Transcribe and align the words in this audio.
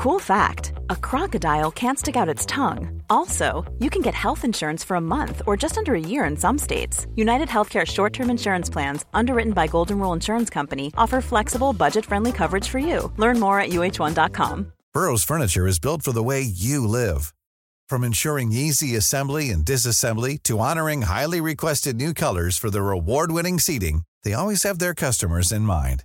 Cool 0.00 0.18
fact 0.18 0.72
a 0.88 0.96
crocodile 0.96 1.70
can't 1.70 1.98
stick 1.98 2.16
out 2.16 2.34
its 2.34 2.46
tongue. 2.46 3.02
Also, 3.10 3.70
you 3.80 3.90
can 3.90 4.00
get 4.00 4.14
health 4.14 4.46
insurance 4.46 4.82
for 4.82 4.94
a 4.94 5.06
month 5.16 5.42
or 5.46 5.58
just 5.58 5.76
under 5.76 5.94
a 5.94 6.00
year 6.00 6.24
in 6.24 6.38
some 6.38 6.56
states. 6.56 7.06
United 7.16 7.48
Healthcare 7.48 7.86
short 7.86 8.14
term 8.14 8.30
insurance 8.30 8.70
plans, 8.70 9.04
underwritten 9.12 9.52
by 9.52 9.66
Golden 9.66 9.98
Rule 9.98 10.14
Insurance 10.14 10.48
Company, 10.48 10.90
offer 10.96 11.20
flexible, 11.20 11.74
budget 11.74 12.06
friendly 12.06 12.32
coverage 12.32 12.66
for 12.66 12.78
you. 12.78 13.12
Learn 13.18 13.38
more 13.38 13.60
at 13.60 13.72
uh1.com. 13.72 14.72
Burrow's 14.94 15.22
Furniture 15.22 15.66
is 15.66 15.78
built 15.78 16.00
for 16.00 16.12
the 16.12 16.22
way 16.22 16.40
you 16.40 16.86
live. 16.86 17.34
From 17.86 18.02
ensuring 18.02 18.52
easy 18.52 18.96
assembly 18.96 19.50
and 19.50 19.66
disassembly 19.66 20.42
to 20.44 20.58
honoring 20.60 21.02
highly 21.02 21.42
requested 21.42 21.96
new 21.96 22.14
colors 22.14 22.56
for 22.56 22.70
their 22.70 22.90
award 22.90 23.32
winning 23.32 23.58
seating, 23.58 24.04
they 24.24 24.32
always 24.32 24.62
have 24.62 24.78
their 24.78 24.94
customers 24.94 25.52
in 25.52 25.62
mind. 25.62 26.04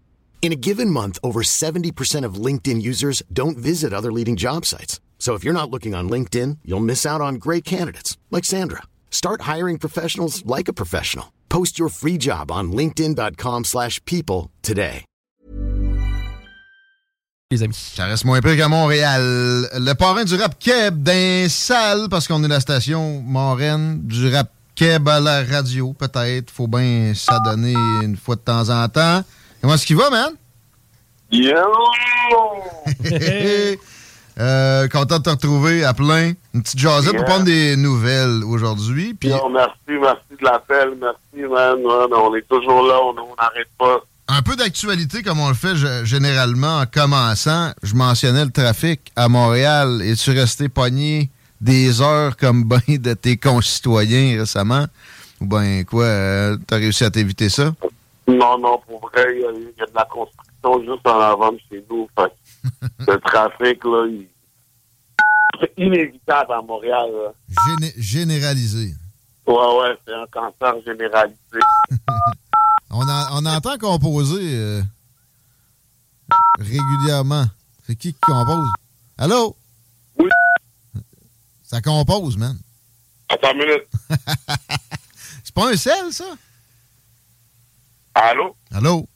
In 0.41 0.51
a 0.51 0.55
given 0.55 0.89
month, 0.89 1.19
over 1.21 1.43
70% 1.43 2.25
of 2.25 2.45
LinkedIn 2.45 2.81
users 2.81 3.21
don't 3.31 3.59
visit 3.59 3.93
other 3.93 4.11
leading 4.11 4.35
job 4.35 4.65
sites. 4.65 4.99
So 5.19 5.35
if 5.35 5.43
you're 5.43 5.53
not 5.53 5.69
looking 5.69 5.93
on 5.93 6.09
LinkedIn, 6.09 6.57
you'll 6.65 6.79
miss 6.79 7.05
out 7.05 7.21
on 7.21 7.35
great 7.35 7.63
candidates 7.63 8.17
like 8.31 8.43
Sandra. 8.43 8.81
Start 9.11 9.41
hiring 9.41 9.77
professionals 9.77 10.43
like 10.47 10.67
a 10.67 10.73
professional. 10.73 11.31
Post 11.49 11.77
your 11.77 11.89
free 11.89 12.17
job 12.17 12.51
on 12.51 12.71
linkedin.com/people 12.71 13.63
slash 13.65 14.03
people 14.05 14.49
today. 14.63 15.05
les 17.51 17.63
amis. 17.63 17.93
Ça 17.95 18.05
reste 18.05 18.25
moins 18.25 18.41
pire 18.41 18.55
qu'à 18.55 18.69
Montréal. 18.69 19.67
Le 19.73 19.93
parrain 19.93 20.23
du 20.23 20.35
rap 20.35 20.57
keb 20.57 21.03
d'un 21.03 21.47
salle, 21.49 22.07
parce 22.09 22.27
qu'on 22.27 22.43
est 22.43 22.47
la 22.47 22.61
station 22.61 23.21
moraine 23.21 24.01
du 24.03 24.33
rap 24.33 24.49
keb 24.73 25.07
à 25.07 25.19
la 25.19 25.43
radio, 25.43 25.93
peut-être. 25.93 26.49
Faut 26.49 26.67
bien 26.67 27.13
s'adonner 27.13 27.75
une 28.03 28.17
fois 28.17 28.35
de 28.35 28.41
temps 28.41 28.69
en 28.69 28.87
temps. 28.87 29.23
Comment 29.61 29.75
est-ce 29.75 29.85
qu'il 29.85 29.95
va, 29.97 30.09
man? 30.09 30.33
Yo! 31.31 31.53
Euh, 34.39 34.87
content 34.87 35.17
de 35.19 35.23
te 35.23 35.29
retrouver 35.29 35.83
à 35.83 35.93
plein. 35.93 36.31
Une 36.53 36.63
petite 36.63 36.79
jasette 36.79 37.15
pour 37.15 37.25
prendre 37.25 37.43
des 37.43 37.75
nouvelles 37.75 38.43
aujourd'hui. 38.45 39.13
Puis 39.13 39.29
merci, 39.29 39.73
merci 39.89 40.21
de 40.39 40.43
l'appel, 40.43 40.97
merci, 40.99 41.47
man. 41.51 41.77
On 41.85 42.33
est 42.33 42.47
toujours 42.47 42.81
là, 42.87 42.97
on 43.03 43.13
n'arrête 43.13 43.67
pas. 43.77 43.99
un 44.29 44.41
peu 44.41 44.55
d'actualité 44.55 45.21
comme 45.21 45.39
on 45.41 45.49
le 45.49 45.53
fait 45.53 45.75
généralement 46.05 46.79
en 46.79 46.85
commençant. 46.85 47.71
Je 47.83 47.93
mentionnais 47.93 48.45
le 48.45 48.51
trafic 48.51 49.11
à 49.17 49.27
Montréal. 49.27 50.01
Es-tu 50.01 50.31
resté 50.31 50.69
pogné 50.69 51.29
des 51.59 52.01
heures 52.01 52.37
comme 52.37 52.63
ben 52.63 52.79
de 52.87 53.13
tes 53.13 53.35
concitoyens 53.37 54.39
récemment? 54.39 54.85
Ou 55.41 55.45
ben 55.45 55.83
quoi, 55.83 56.05
euh, 56.05 56.57
t'as 56.65 56.77
réussi 56.77 57.03
à 57.03 57.11
t'éviter 57.11 57.49
ça? 57.49 57.73
Non, 58.27 58.57
non, 58.59 58.79
pour 58.87 59.01
vrai, 59.09 59.25
il 59.35 59.41
y, 59.41 59.45
a- 59.45 59.51
il 59.51 59.73
y 59.77 59.81
a 59.81 59.85
de 59.85 59.93
la 59.95 60.05
construction 60.05 60.79
juste 60.81 61.07
en 61.07 61.19
avant 61.19 61.51
de 61.51 61.59
chez 61.69 61.83
nous. 61.89 62.07
Fait 62.17 62.31
le 63.07 63.17
trafic, 63.19 63.83
là, 63.83 64.05
il... 64.07 64.27
c'est 65.59 65.73
inévitable 65.77 66.53
à 66.53 66.61
Montréal. 66.61 67.09
Géné- 67.67 67.93
généralisé. 67.97 68.93
Ouais, 69.47 69.55
ouais, 69.55 69.97
c'est 70.05 70.13
un 70.13 70.27
cancer 70.31 70.75
généralisé. 70.85 71.37
On 72.91 73.45
entend 73.45 73.77
composer 73.77 74.53
euh, 74.55 74.81
régulièrement. 76.59 77.45
C'est 77.87 77.95
qui 77.95 78.13
qui 78.13 78.19
compose? 78.21 78.67
Allô? 79.17 79.55
Oui. 80.17 80.29
Ça 81.63 81.81
compose, 81.81 82.37
man. 82.37 82.57
Attends 83.29 83.53
une 83.53 83.59
minute. 83.59 83.87
C'est 85.43 85.53
pas 85.53 85.71
un 85.71 85.75
sel, 85.77 86.11
ça? 86.11 86.25
Allô? 88.13 88.55
Allô? 88.73 89.07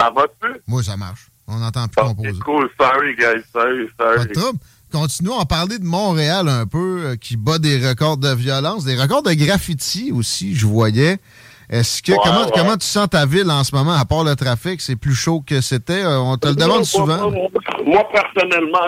Ça 0.00 0.10
va-tu? 0.10 0.60
Moi, 0.66 0.82
ça 0.82 0.96
marche. 0.96 1.28
On 1.46 1.56
n'entend 1.58 1.88
plus 1.88 2.02
composer. 2.02 2.32
C'est 2.34 2.40
cool, 2.44 2.70
sorry, 2.80 3.14
guys, 3.16 3.42
sorry, 3.52 3.86
Pas 3.96 4.16
sorry. 4.16 4.28
de 4.28 4.32
trouble. 4.34 4.58
Continuons 4.92 5.38
à 5.38 5.44
parler 5.44 5.78
de 5.78 5.84
Montréal 5.84 6.48
un 6.48 6.66
peu, 6.66 7.04
euh, 7.06 7.16
qui 7.16 7.36
bat 7.36 7.58
des 7.58 7.86
records 7.86 8.16
de 8.16 8.32
violence, 8.34 8.84
des 8.84 8.96
records 9.00 9.22
de 9.22 9.32
graffiti 9.34 10.12
aussi, 10.12 10.54
je 10.54 10.66
voyais. 10.66 11.18
Est-ce 11.68 12.02
que 12.02 12.12
Ouais, 12.12 12.18
comment, 12.24 12.44
ouais. 12.46 12.50
comment 12.54 12.76
tu 12.78 12.86
sens 12.86 13.08
ta 13.10 13.26
ville 13.26 13.50
en 13.50 13.64
ce 13.64 13.74
moment, 13.74 13.92
à 13.92 14.04
part 14.06 14.24
le 14.24 14.34
trafic, 14.34 14.80
c'est 14.80 14.96
plus 14.96 15.14
chaud 15.14 15.42
que 15.46 15.60
c'était? 15.60 16.02
Euh, 16.04 16.18
On 16.20 16.38
te 16.38 16.48
le 16.48 16.54
demande 16.54 16.84
souvent. 16.84 17.30
Moi, 17.30 17.48
moi, 17.84 18.08
personnellement, 18.10 18.78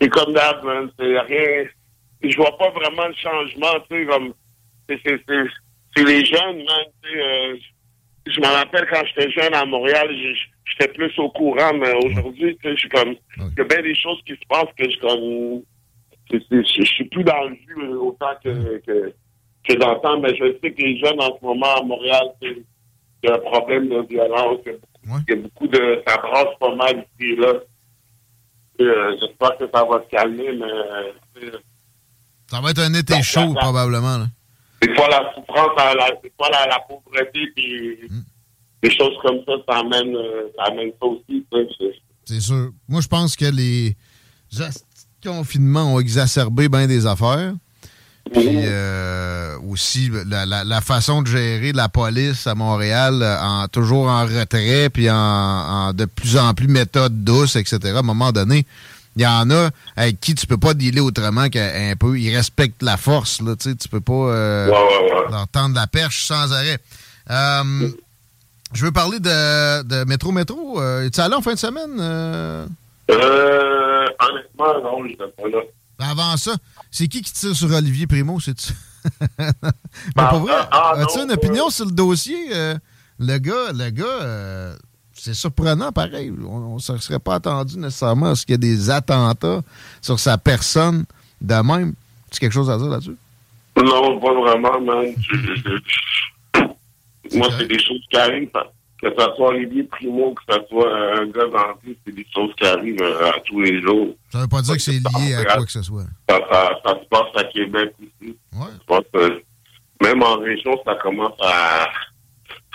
c'est 0.00 0.08
comme 0.08 0.32
d'hab, 0.32 0.64
man. 0.64 0.88
C'est 0.98 1.18
rien. 1.18 1.64
Je 2.22 2.36
vois 2.36 2.56
pas 2.58 2.70
vraiment 2.70 3.08
le 3.08 3.14
changement, 3.14 3.80
tu 3.90 3.96
sais, 3.96 4.06
comme. 4.06 4.32
c'est 4.88 6.04
les 6.04 6.24
jeunes, 6.24 6.58
man. 6.58 6.84
tu 7.02 7.08
sais, 7.10 7.18
euh, 7.20 7.56
je 8.30 8.40
me 8.40 8.46
rappelle 8.46 8.86
quand 8.90 9.02
j'étais 9.06 9.30
jeune 9.30 9.54
à 9.54 9.64
Montréal, 9.64 10.08
j'étais 10.64 10.92
plus 10.92 11.12
au 11.18 11.30
courant, 11.30 11.72
mais 11.74 11.92
aujourd'hui, 12.04 12.56
tu 12.56 12.68
sais, 12.68 12.74
je 12.74 12.80
suis 12.80 12.88
comme. 12.88 13.14
Il 13.36 13.58
y 13.58 13.60
a 13.60 13.64
bien 13.64 13.82
des 13.82 13.94
choses 13.94 14.20
qui 14.26 14.32
se 14.34 14.46
passent 14.48 14.72
que 14.76 14.90
je 14.90 14.98
comme. 15.00 15.62
Je 16.32 16.84
suis 16.84 17.04
plus 17.06 17.24
dans 17.24 17.42
le 17.44 17.54
jus 17.56 17.76
euh, 17.82 17.96
autant 17.96 18.30
que, 18.42 18.78
que, 18.86 19.12
que 19.68 19.72
dans 19.78 19.94
le 19.94 20.00
temps, 20.00 20.20
mais 20.20 20.34
je 20.36 20.44
sais 20.62 20.70
que 20.72 20.80
les 20.82 20.96
jeunes 20.98 21.20
en 21.20 21.36
ce 21.38 21.44
moment 21.44 21.74
à 21.76 21.82
Montréal, 21.82 22.24
c'est- 22.40 22.62
il 23.22 23.28
y 23.28 23.32
a 23.32 23.34
un 23.34 23.38
problème 23.40 23.88
de 23.88 24.00
violence, 24.08 24.60
il 24.64 24.72
y 24.72 24.74
a 24.74 24.78
beaucoup, 24.78 25.22
il 25.28 25.34
y 25.34 25.38
a 25.38 25.42
beaucoup 25.42 25.66
de. 25.68 26.02
Ça 26.06 26.16
brasse 26.18 26.54
pas 26.58 26.74
mal 26.74 27.04
ici 27.20 27.36
là. 27.36 27.52
Euh, 28.80 29.16
J'espère 29.20 29.58
que 29.58 29.64
ça 29.74 29.84
va 29.84 30.02
se 30.04 30.08
calmer, 30.08 30.52
mais 30.52 30.64
euh, 31.42 31.50
Ça 32.46 32.60
va 32.62 32.70
être 32.70 32.78
un 32.80 32.94
été 32.94 33.14
chaud, 33.22 33.52
probablement. 33.54 34.18
là. 34.18 34.26
Des 34.82 34.94
fois 34.94 35.08
la 35.08 35.32
souffrance, 35.34 35.70
la, 35.76 36.10
des 36.22 36.32
fois 36.36 36.48
la, 36.50 36.66
la 36.66 36.78
pauvreté, 36.88 37.40
puis 37.54 37.98
des 38.82 38.90
choses 38.90 39.14
comme 39.22 39.38
ça, 39.46 39.52
ça 39.68 39.78
amène, 39.80 40.14
euh, 40.16 40.48
ça 40.56 40.64
amène 40.72 40.90
ça 41.00 41.06
aussi. 41.06 41.44
c'est- 42.26 42.40
sûr. 42.40 42.70
Moi, 42.88 43.00
je 43.00 43.08
pense 43.08 43.36
que 43.36 43.44
les 43.46 43.96
confinements 45.22 45.94
ont 45.94 46.00
exacerbé 46.00 46.68
bien 46.68 46.86
des 46.86 47.06
affaires. 47.06 47.52
Puis 48.32 48.46
euh, 48.48 49.56
aussi 49.68 50.10
la, 50.26 50.46
la- 50.46 50.62
la 50.62 50.80
façon 50.80 51.22
de 51.22 51.26
gérer 51.26 51.72
la 51.72 51.88
police 51.88 52.46
à 52.46 52.54
Montréal, 52.54 53.20
euh, 53.22 53.40
en, 53.40 53.66
toujours 53.66 54.06
en 54.06 54.22
retrait, 54.24 54.88
puis 54.90 55.10
en, 55.10 55.16
en 55.16 55.92
de 55.92 56.04
plus 56.04 56.36
en 56.36 56.54
plus 56.54 56.68
méthode 56.68 57.24
douce, 57.24 57.56
etc. 57.56 57.78
À 57.96 57.98
un 57.98 58.02
moment 58.02 58.30
donné, 58.30 58.66
il 59.16 59.22
y 59.22 59.26
en 59.26 59.50
a 59.50 59.70
avec 59.96 60.20
qui 60.20 60.34
tu 60.34 60.46
peux 60.46 60.56
pas 60.56 60.72
dealer 60.74 61.00
autrement 61.00 61.48
qu'un 61.48 61.94
peu. 61.98 62.18
Ils 62.18 62.34
respectent 62.34 62.82
la 62.82 62.96
force, 62.96 63.40
là, 63.42 63.56
tu 63.56 63.70
sais, 63.70 63.76
tu 63.76 63.88
peux 63.88 64.00
pas 64.00 64.12
euh, 64.12 64.68
Ouais, 64.68 64.72
ouais, 64.76 65.12
ouais. 65.24 65.30
leur 65.30 65.48
tendre 65.48 65.74
la 65.74 65.86
perche 65.86 66.24
sans 66.24 66.52
arrêt. 66.52 66.78
Euh, 67.30 67.88
je 68.72 68.84
veux 68.84 68.92
parler 68.92 69.18
de, 69.20 69.82
de 69.82 70.04
Métro 70.04 70.30
Métro. 70.32 70.80
Euh, 70.80 71.04
Es-tu 71.06 71.20
allé 71.20 71.34
en 71.34 71.42
fin 71.42 71.54
de 71.54 71.58
semaine? 71.58 71.96
euh? 71.98 72.66
Honnêtement, 74.20 74.80
non, 74.82 75.06
je 75.08 75.16
pas 75.16 75.48
là. 75.48 75.62
Avant 76.10 76.36
ça, 76.36 76.54
c'est 76.90 77.08
qui 77.08 77.20
qui 77.22 77.32
tire 77.32 77.54
sur 77.54 77.70
Olivier 77.72 78.06
Primo, 78.06 78.38
c'est-tu? 78.40 78.72
Mais 79.38 79.46
Ah, 80.16 80.26
pour 80.30 80.40
vrai, 80.40 80.54
ah, 80.70 80.92
as-tu 80.96 81.18
non, 81.18 81.24
une 81.24 81.32
opinion 81.32 81.70
sur 81.70 81.84
le 81.86 81.92
dossier? 81.92 82.38
le 83.18 83.38
gars, 83.38 83.72
le 83.74 83.90
gars, 83.90 84.76
c'est 85.20 85.34
surprenant 85.34 85.92
pareil. 85.92 86.32
On 86.48 86.76
ne 86.76 86.78
se 86.78 86.96
serait 86.98 87.18
pas 87.18 87.34
attendu 87.34 87.78
nécessairement 87.78 88.30
à 88.30 88.34
ce 88.34 88.46
qu'il 88.46 88.54
y 88.54 88.54
ait 88.54 88.58
des 88.58 88.88
attentats 88.88 89.60
sur 90.00 90.18
sa 90.18 90.38
personne 90.38 91.04
de 91.40 91.54
même. 91.54 91.94
Tu 92.30 92.40
quelque 92.40 92.52
chose 92.52 92.70
à 92.70 92.78
dire 92.78 92.86
là-dessus? 92.86 93.16
Non, 93.76 94.18
pas 94.18 94.32
vraiment, 94.32 94.80
man. 94.80 95.14
Moi, 97.34 97.48
c'est 97.58 97.66
des 97.66 97.78
choses 97.78 98.00
qui 98.10 98.16
arrivent. 98.16 98.50
Que 99.02 99.08
ce 99.08 99.24
soit 99.34 99.48
Olivier 99.48 99.84
Primo, 99.84 100.34
que 100.34 100.42
ce 100.52 100.58
soit 100.68 100.94
un 101.18 101.26
gars 101.26 101.46
d'entrée, 101.46 101.96
c'est 102.04 102.14
des 102.14 102.26
choses 102.34 102.54
qui 102.56 102.66
arrivent 102.66 103.00
euh, 103.00 103.30
à 103.30 103.40
tous 103.46 103.60
les 103.60 103.80
jours. 103.80 104.08
Ça 104.30 104.40
veut 104.40 104.46
pas 104.46 104.60
dire 104.60 104.74
que 104.74 104.80
c'est 104.82 104.92
lié 104.92 105.34
à 105.34 105.44
quoi 105.56 105.64
que 105.64 105.72
ce 105.72 105.82
soit. 105.82 106.04
Ça, 106.28 106.38
se 106.84 107.08
passe 107.08 107.34
à 107.36 107.44
Québec 107.44 107.94
aussi. 107.98 108.36
Même 110.02 110.22
en 110.22 110.38
région, 110.38 110.72
ça 110.84 110.94
commence 110.96 111.38
à... 111.42 111.88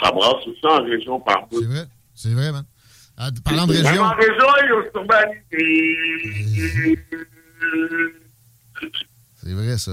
Ça 0.03 0.11
brasse 0.11 0.47
aussi 0.47 0.65
en 0.65 0.83
région 0.83 1.19
partout. 1.19 1.59
C'est 1.61 1.67
vrai. 1.67 1.85
C'est 2.15 2.33
vrai, 2.33 2.51
man. 2.51 2.63
Ah, 3.17 3.29
parlant 3.43 3.67
de 3.67 3.73
région... 3.73 4.01
En 4.01 4.15
région, 4.15 4.47
il 4.63 4.69
y 4.69 4.73
a 4.73 4.81
C'est 9.35 9.53
vrai, 9.53 9.77
ça. 9.77 9.91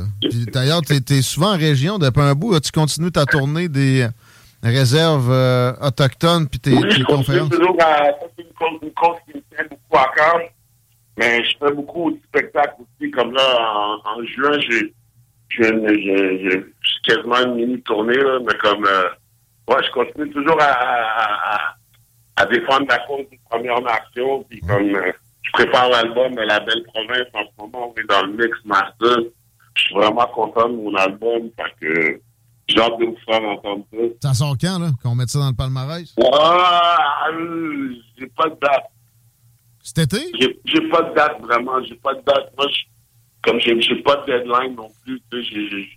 D'ailleurs, 0.53 0.83
tu 0.83 0.95
es, 0.95 1.23
souvent 1.23 1.55
en 1.55 1.59
région 1.59 1.99
depuis 1.99 2.21
un 2.21 2.35
bout. 2.35 2.59
Tu 2.61 2.73
continues 2.73 3.13
ta 3.13 3.27
tournée 3.27 3.69
des 3.69 4.09
réserves 4.63 5.31
euh, 5.31 5.73
autochtones 5.81 6.49
puis 6.49 6.61
tes, 6.61 6.73
oui, 6.73 6.89
tes 6.89 7.01
je 7.01 7.05
conférences? 7.05 7.51
toujours 7.51 7.77
à, 7.81 8.05
c'est 8.37 8.45
une, 8.45 8.53
cause 8.93 9.17
qui 9.27 9.37
me 9.37 9.43
tient 9.55 9.67
beaucoup 9.69 9.99
à 9.99 10.11
cœur. 10.17 10.41
Mais 11.19 11.45
je 11.45 11.57
fais 11.59 11.73
beaucoup 11.73 12.11
de 12.13 12.19
spectacles 12.29 12.77
aussi. 12.81 13.11
Comme 13.11 13.35
là, 13.35 13.99
en, 14.05 14.25
juin, 14.25 14.59
j'ai, 14.69 14.95
quasiment 17.05 17.43
une 17.45 17.55
mini-tournée, 17.57 18.17
là, 18.17 18.39
mais 18.47 18.57
comme... 18.59 18.87
Euh, 18.87 19.09
ouais, 19.69 19.83
je 19.85 19.91
continue 19.93 20.31
toujours 20.31 20.61
à, 20.61 20.71
à, 20.71 21.57
à, 21.57 21.77
défendre 22.47 22.87
la 22.89 22.99
cause 22.99 23.29
du 23.31 23.39
Première 23.51 23.81
Nation. 23.81 24.45
Puis 24.49 24.61
comme 24.61 24.95
euh, 24.95 25.13
je 25.43 25.51
prépare 25.53 25.89
l'album 25.91 26.35
La 26.37 26.61
Belle 26.61 26.85
Province 26.85 27.29
en 27.35 27.43
ce 27.43 27.63
moment, 27.63 27.93
on 27.95 28.01
est 28.01 28.07
dans 28.07 28.23
le 28.23 28.33
mix 28.33 28.57
master. 28.65 29.19
Je 29.75 29.83
suis 29.83 29.95
vraiment 29.95 30.27
content 30.29 30.69
de 30.69 30.77
mon 30.77 30.95
album 30.95 31.51
parce 31.57 31.73
que 31.81 32.21
j'ai 32.69 32.81
hâte 32.81 32.99
de 32.99 33.07
vous 33.07 33.17
faire 33.27 33.43
entendre 33.43 33.85
ça. 33.91 34.29
Ça 34.29 34.35
sort 34.35 34.57
quand, 34.61 34.79
là? 34.79 34.91
Qu'on 35.03 35.15
mette 35.15 35.31
ça 35.31 35.39
dans 35.39 35.49
le 35.49 35.57
palmarès? 35.57 36.15
Ouais, 36.17 36.25
j'ai 38.19 38.27
pas 38.27 38.49
de 38.49 38.57
date. 38.61 38.85
Cet 39.83 39.99
été? 39.99 40.31
J'ai 40.65 40.89
pas 40.89 41.03
de 41.03 41.15
date, 41.15 41.41
vraiment. 41.41 41.83
J'ai 41.83 41.97
pas 41.97 42.15
de 42.15 42.21
date. 42.21 42.53
Moi, 42.57 42.67
comme 43.43 43.59
j'ai 43.59 44.03
pas 44.03 44.17
de 44.17 44.27
deadline 44.27 44.77
non 44.77 44.91
plus, 45.05 45.21
tu 45.31 45.45
sais, 45.45 45.89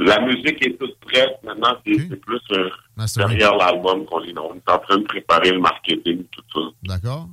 la 0.00 0.20
musique 0.20 0.64
est 0.66 0.78
toute 0.78 0.98
prête. 1.00 1.38
Maintenant, 1.44 1.76
c'est 1.84 2.20
plus 2.20 2.40
euh, 2.52 2.68
derrière 3.16 3.56
l'album 3.56 4.04
qu'on 4.06 4.22
est, 4.22 4.36
on 4.38 4.54
est 4.54 4.70
en 4.70 4.78
train 4.78 4.98
de 4.98 5.04
préparer 5.04 5.52
le 5.52 5.60
marketing, 5.60 6.24
tout 6.30 6.42
ça. 6.54 6.60
D'accord. 6.82 7.28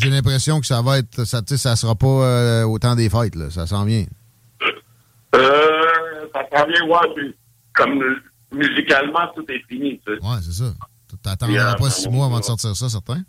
J'ai 0.00 0.10
l'impression 0.10 0.60
que 0.60 0.66
ça 0.66 0.82
va 0.82 0.98
être, 0.98 1.24
ça, 1.24 1.40
ça 1.44 1.76
sera 1.76 1.94
pas 1.94 2.06
euh, 2.06 2.64
au 2.64 2.78
temps 2.78 2.94
des 2.94 3.08
fêtes, 3.08 3.34
là. 3.34 3.50
Ça 3.50 3.66
s'en 3.66 3.84
vient. 3.84 4.04
Euh, 5.34 5.82
ça 6.34 6.46
s'en 6.52 6.66
vient, 6.66 6.86
ouais 6.86 7.34
comme 7.72 8.02
musicalement, 8.52 9.28
tout 9.34 9.44
est 9.48 9.62
fini. 9.68 10.00
Tu 10.06 10.14
sais. 10.14 10.22
Ouais, 10.22 10.38
c'est 10.42 10.52
ça. 10.52 10.72
T'attendras 11.22 11.76
pas 11.76 11.90
six 11.90 12.08
mois 12.08 12.26
avant 12.26 12.40
de 12.40 12.44
sortir 12.44 12.74
ça, 12.74 12.88
certain? 12.88 13.22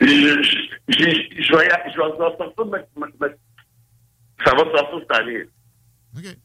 Je, 0.00 0.06
je, 0.06 0.96
je, 0.98 1.56
vais, 1.56 1.68
je 1.92 2.00
vais 2.00 2.36
sortir, 2.36 2.66
mais, 2.66 2.84
mais, 2.96 3.28
ça 4.44 4.52
va 4.52 4.58
sortir 4.58 4.98
cette 5.00 5.18
année. 5.18 5.44
OK. 6.16 6.36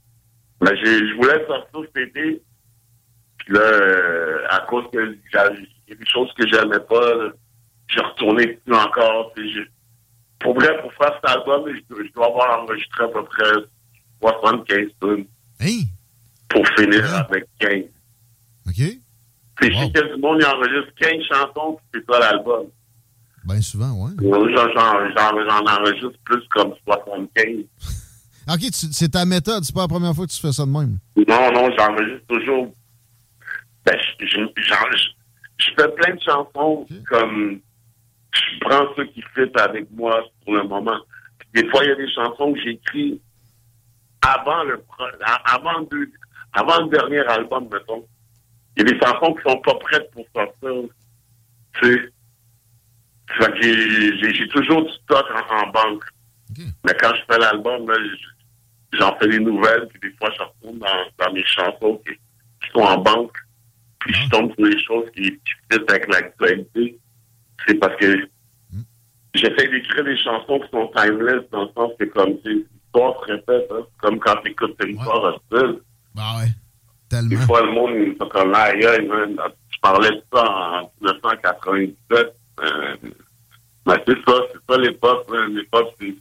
Mais 0.62 0.76
je 0.78 1.16
voulais 1.16 1.46
sortir 1.48 1.80
cet 1.94 2.08
été. 2.08 2.42
Puis 3.38 3.54
là, 3.54 3.62
euh, 3.62 4.46
à 4.50 4.60
cause 4.62 4.86
que 4.92 5.18
il 5.32 5.38
a 5.38 5.50
des 5.50 6.06
choses 6.06 6.32
que 6.38 6.48
j'aimais 6.48 6.80
pas, 6.80 7.32
j'ai 7.88 8.02
retourné 8.02 8.48
plus 8.48 8.76
encore. 8.76 9.34
Puis 9.34 9.60
pour 10.40 10.54
vrai, 10.56 10.82
pour 10.82 10.94
faire 10.94 11.14
cet 11.16 11.38
album, 11.38 11.66
je, 11.68 12.04
je 12.04 12.14
dois 12.14 12.28
avoir 12.28 12.64
enregistré 12.64 13.04
à 13.04 13.08
peu 13.08 13.24
près 13.24 13.52
75 14.22 14.88
tonnes. 15.00 15.26
Hey! 15.60 15.88
pour 16.50 16.68
finir 16.78 17.16
avec 17.16 17.46
15. 17.60 17.84
OK. 18.68 19.00
C'est 19.62 19.74
wow. 19.74 19.92
que 19.92 20.16
du 20.16 20.22
monde 20.22 20.44
enregistre 20.44 20.94
15 21.00 21.12
chansons, 21.30 21.80
c'est 21.94 22.06
pas 22.06 22.20
l'album. 22.20 22.68
Bien 23.46 23.62
souvent, 23.62 23.92
oui. 23.94 24.12
J'en 24.22 25.66
enregistre 25.66 26.20
plus 26.26 26.48
comme 26.50 26.74
75. 26.86 27.66
OK, 28.52 28.62
c'est 28.72 29.10
ta 29.10 29.26
méthode, 29.26 29.64
c'est 29.64 29.76
pas 29.76 29.82
la 29.82 29.88
première 29.88 30.14
fois 30.16 30.26
que 30.26 30.32
tu 30.32 30.42
fais 30.42 30.52
ça 30.52 30.66
de 30.66 30.72
même. 30.72 30.98
Non, 31.16 31.52
non, 31.52 31.70
j'enregistre 31.78 32.26
toujours. 32.28 32.74
Ben, 33.86 33.96
je, 34.20 35.70
fais 35.78 35.88
plein 35.90 36.16
de 36.16 36.22
chansons 36.22 36.88
comme 37.10 37.60
je 38.34 38.60
prends 38.62 38.86
ceux 38.96 39.06
qui 39.06 39.22
fit 39.36 39.52
avec 39.56 39.90
moi 39.92 40.24
pour 40.44 40.56
le 40.56 40.64
moment. 40.64 41.00
Des 41.54 41.68
fois, 41.70 41.84
il 41.84 41.90
y 41.90 41.92
a 41.92 41.96
des 41.96 42.12
chansons 42.12 42.54
que 42.54 42.62
j'écris 42.62 43.22
avant 44.22 44.64
le 44.64 44.84
avant 45.46 45.82
deux, 45.84 46.12
avant 46.54 46.82
le 46.82 46.90
dernier 46.90 47.20
album, 47.20 47.70
mettons, 47.72 48.04
il 48.76 48.84
y 48.84 48.90
a 48.90 48.92
des 48.92 49.00
chansons 49.00 49.34
qui 49.34 49.50
sont 49.50 49.62
pas 49.62 49.76
prêtes 49.76 50.10
pour 50.12 50.26
sortir. 50.36 50.90
Tu 51.82 52.12
sais. 53.40 54.32
j'ai 54.34 54.48
toujours 54.50 54.86
du 54.86 54.92
stock 55.04 55.26
en, 55.52 55.68
banque. 55.68 56.04
Mais 56.58 56.94
quand 57.00 57.14
je 57.14 57.22
fais 57.32 57.40
l'album, 57.40 57.86
j'en 58.94 59.16
fais 59.18 59.28
des 59.28 59.40
nouvelles, 59.40 59.88
puis 59.90 60.10
des 60.10 60.16
fois, 60.18 60.30
je 60.38 60.44
retourne 60.44 60.80
dans, 60.80 61.26
dans 61.26 61.34
mes 61.34 61.46
chansons 61.46 62.02
qui, 62.06 62.14
sont 62.74 62.82
en 62.82 62.98
banque, 62.98 63.36
puis 64.00 64.14
je 64.14 64.22
ah. 64.26 64.30
tombe 64.32 64.54
sur 64.56 64.70
des 64.70 64.84
choses 64.84 65.06
qui, 65.16 65.32
qui 65.32 65.76
avec 65.76 66.08
l'actualité. 66.08 67.00
C'est 67.68 67.76
parce 67.76 67.96
que 67.96 68.26
hmm. 68.72 68.84
j'essaie 69.34 69.68
d'écrire 69.70 70.04
des 70.04 70.18
chansons 70.18 70.60
qui 70.60 70.70
sont 70.70 70.92
timeless, 70.96 71.44
dans 71.52 71.64
le 71.64 71.70
sens 71.76 71.92
que 72.00 72.06
comme, 72.06 72.38
l'histoire 72.46 73.20
se 73.22 73.32
répète, 73.32 73.68
hein, 73.72 73.86
comme 74.02 74.20
quand 74.20 74.36
tu 74.44 74.52
écoutes 74.52 74.76
une 74.84 74.98
histoire 74.98 75.24
hostile. 75.24 75.80
Bah 76.14 76.24
ouais. 76.40 76.50
Tellement. 77.10 77.30
Des 77.30 77.38
fois, 77.38 77.62
le 77.62 77.72
monde, 77.72 77.92
il 77.96 78.10
est 78.10 78.30
comme 78.30 78.52
là, 78.52 78.72
tu 79.70 79.80
parlais 79.82 80.12
de 80.12 80.24
ça 80.32 80.44
en 80.44 80.92
1997. 81.02 82.36
Euh, 82.62 82.96
mais 83.88 84.04
c'est 84.06 84.18
ça, 84.28 84.34
c'est 84.52 84.74
ça 84.74 84.80
l'époque. 84.80 85.26
L'époque, 85.50 85.96
c'est. 86.00 86.14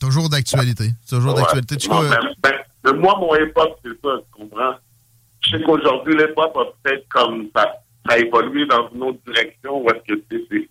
Toujours 0.00 0.28
d'actualité. 0.28 0.90
Toujours 1.08 1.34
d'actualité. 1.34 1.76
Tu 1.76 1.88
non, 1.88 2.02
ben, 2.42 2.52
ben, 2.84 2.92
moi, 2.96 3.16
mon 3.18 3.34
époque, 3.34 3.78
c'est 3.84 4.00
ça, 4.02 4.10
tu 4.18 4.42
comprends? 4.42 4.74
Je 5.40 5.56
sais 5.56 5.62
qu'aujourd'hui, 5.62 6.16
l'époque 6.16 6.52
a 6.56 6.64
peut-être 6.82 7.08
comme 7.08 7.48
ça, 7.54 7.64
ça 8.06 8.14
a 8.14 8.18
évolué 8.18 8.66
dans 8.66 8.88
une 8.94 9.02
autre 9.02 9.18
direction 9.26 9.82
où 9.82 9.90
est-ce 9.90 10.14
que 10.14 10.22
c'est. 10.30 10.68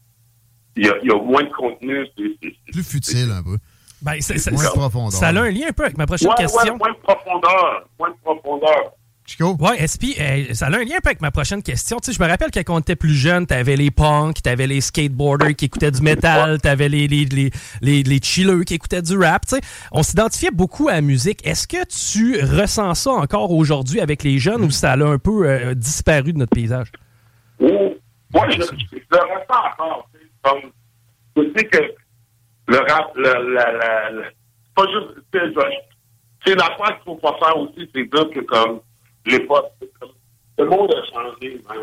Il 0.76 0.86
y, 0.86 0.90
a, 0.90 0.94
il 1.02 1.10
y 1.10 1.12
a 1.12 1.20
moins 1.20 1.44
de 1.44 1.50
contenu. 1.50 2.06
C'est, 2.16 2.72
Plus 2.72 2.84
futile 2.84 3.32
un 3.32 3.42
peu. 3.42 3.58
Ben, 4.02 4.22
ça, 4.22 4.38
ça, 4.38 4.52
a 4.52 5.30
un 5.30 5.50
lien 5.50 5.68
un 5.70 5.74
peu 5.74 5.86
avec 5.86 5.98
ma 5.98 6.06
prochaine 6.06 6.30
question. 6.38 6.74
Ouais, 6.74 6.78
moins 6.78 6.92
de 6.92 6.98
profondeur. 6.98 7.88
Moins 7.98 8.12
de 8.12 8.16
profondeur. 8.24 8.92
Chico? 9.28 9.58
Ouais, 9.60 9.86
SP, 9.86 10.16
euh, 10.20 10.54
ça 10.54 10.68
a 10.68 10.70
un 10.70 10.86
lien 10.86 10.96
un 10.98 11.02
peu 11.02 11.10
avec 11.10 11.20
ma 11.20 11.32
prochaine 11.32 11.62
question. 11.62 11.98
Tu 11.98 12.06
sais, 12.06 12.18
je 12.18 12.24
me 12.24 12.30
rappelle 12.30 12.50
quand 12.50 12.76
on 12.76 12.80
était 12.80 12.96
plus 12.96 13.14
jeune, 13.14 13.46
t'avais 13.46 13.76
les 13.76 13.92
punks, 13.92 14.42
t'avais 14.42 14.68
les 14.68 14.80
skateboarders 14.80 15.54
qui 15.54 15.66
écoutaient 15.66 15.92
du 15.92 16.02
métal, 16.02 16.62
t'avais 16.62 16.88
les, 16.88 17.10
les, 17.10 17.26
les, 17.26 17.52
les, 17.82 18.04
les 18.04 18.20
chillers 18.24 18.64
qui 18.66 18.76
écoutaient 18.76 19.02
du 19.02 19.18
rap. 19.18 19.46
Tu 19.46 19.56
sais, 19.56 19.62
on 19.92 20.02
s'identifiait 20.02 20.52
beaucoup 20.52 20.88
à 20.88 20.94
la 20.94 21.02
musique. 21.02 21.46
Est-ce 21.46 21.68
que 21.68 21.84
tu 21.86 22.42
ressens 22.42 22.96
ça 22.96 23.12
encore 23.12 23.52
aujourd'hui 23.52 24.00
avec 24.00 24.24
les 24.24 24.40
jeunes 24.40 24.64
ou 24.64 24.72
ça 24.72 24.94
a 24.94 24.98
un 24.98 25.20
peu 25.20 25.46
euh, 25.46 25.74
disparu 25.74 26.32
de 26.32 26.38
notre 26.38 26.56
paysage? 26.56 26.92
Oui, 27.60 27.74
moi, 28.34 28.48
je, 28.50 28.62
je, 28.62 28.98
le 29.12 29.18
ressens 29.18 29.74
encore. 29.74 30.10
Comme, 30.42 30.72
je 31.36 31.42
sais 31.58 31.66
que 31.66 31.80
le 32.68 32.78
rap, 32.78 33.12
le, 33.16 33.54
la, 33.54 33.72
la, 33.74 34.12
pas 34.74 34.86
juste, 34.86 35.20
c'est 36.46 36.56
la 36.56 36.76
fois 36.78 36.94
qu'il 36.94 37.04
faut 37.04 37.16
pas 37.16 37.36
faire 37.40 37.58
aussi, 37.58 37.90
c'est 37.94 38.04
dire 38.04 38.30
que 38.34 38.40
comme 38.42 38.80
l'époque, 39.32 39.72
le 40.58 40.66
monde 40.66 40.94
a 40.94 41.06
changé, 41.06 41.62
man. 41.68 41.78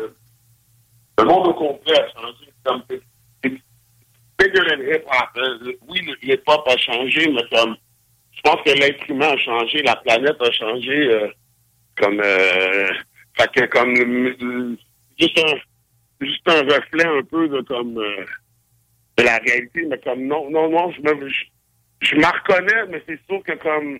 Le 1.17 1.23
monde 1.23 1.47
au 1.47 1.53
complet 1.53 1.99
a 1.99 2.09
changé. 2.09 2.51
Comme, 2.63 2.83
bigger 4.37 4.63
than 4.69 4.81
hip-hop. 4.81 5.29
Hein. 5.37 5.59
Oui, 5.87 6.01
le 6.01 6.15
hip-hop 6.21 6.67
a 6.67 6.77
changé, 6.77 7.27
mais 7.29 7.43
comme, 7.51 7.75
je 8.31 8.41
pense 8.41 8.61
que 8.63 8.71
l'être 8.71 9.09
humain 9.09 9.29
a 9.29 9.37
changé, 9.37 9.81
la 9.83 9.95
planète 9.97 10.41
a 10.41 10.51
changé, 10.51 11.07
euh, 11.11 11.27
comme, 11.97 12.19
euh, 12.19 12.87
fait 13.37 13.51
que 13.53 13.65
comme, 13.67 13.95
euh, 13.95 14.75
juste 15.19 15.39
un, 15.39 16.25
juste 16.25 16.47
un 16.47 16.61
reflet 16.63 17.05
un 17.05 17.23
peu 17.23 17.47
de 17.47 17.61
comme, 17.61 17.97
euh, 17.97 18.25
de 19.17 19.23
la 19.23 19.37
réalité, 19.37 19.85
mais 19.85 19.99
comme 19.99 20.25
non, 20.25 20.49
non, 20.49 20.69
non, 20.69 20.91
je 20.91 21.01
me, 21.01 21.29
je, 21.29 21.45
je 22.01 22.15
m'en 22.15 22.31
reconnais, 22.31 22.87
mais 22.89 23.01
c'est 23.07 23.19
sûr 23.27 23.41
que 23.43 23.53
comme 23.53 23.99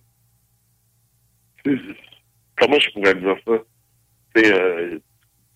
comment 2.57 2.79
je 2.79 2.89
pourrais 2.91 3.15
dire 3.15 3.35
ça? 3.45 3.53
C'est 4.35 4.53
euh, 4.53 5.00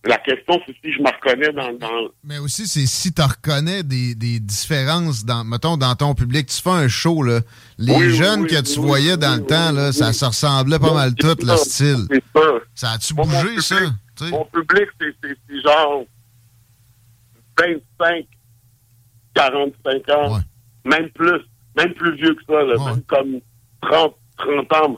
la 0.06 0.18
question, 0.18 0.60
c'est 0.66 0.74
si 0.84 0.94
je 0.94 1.00
me 1.02 1.08
reconnais 1.08 1.52
dans, 1.52 1.74
dans... 1.74 2.10
Mais 2.24 2.38
aussi, 2.38 2.68
c'est 2.68 2.86
si 2.86 3.14
tu 3.14 3.22
reconnais 3.22 3.84
des, 3.84 4.16
des, 4.16 4.40
différences, 4.40 5.26
dans, 5.26 5.44
mettons, 5.44 5.76
dans 5.76 5.96
ton 5.96 6.16
public. 6.16 6.48
Tu 6.48 6.62
fais 6.62 6.70
un 6.70 6.88
show, 6.88 7.22
là. 7.22 7.42
Les 7.78 8.10
jeunes 8.12 8.48
que 8.48 8.62
tu 8.62 8.80
voyais 8.80 9.18
dans 9.18 9.36
le 9.36 9.46
temps, 9.46 9.72
là, 9.72 9.92
ça 9.92 10.14
se 10.14 10.24
ressemblait 10.26 10.80
pas 10.80 10.94
mal 10.94 11.16
tout, 11.16 11.36
le 11.40 11.56
style. 11.58 12.08
Ça, 12.34 12.42
ça 12.74 12.92
a-tu 12.92 13.14
bougé, 13.14 13.60
ça? 13.60 13.76
Mon 14.32 14.46
public, 14.46 14.90
c'est 15.00 15.62
genre 15.64 16.04
25 17.58 18.26
45 19.34 20.10
ans, 20.10 20.40
même 20.86 21.10
plus, 21.12 21.42
même 21.78 21.94
plus 21.94 22.16
vieux 22.16 22.36
que 22.36 22.44
ça, 22.48 22.86
même 22.86 23.04
comme 23.04 23.40
30, 23.82 24.16
30 24.38 24.74
ans. 24.74 24.98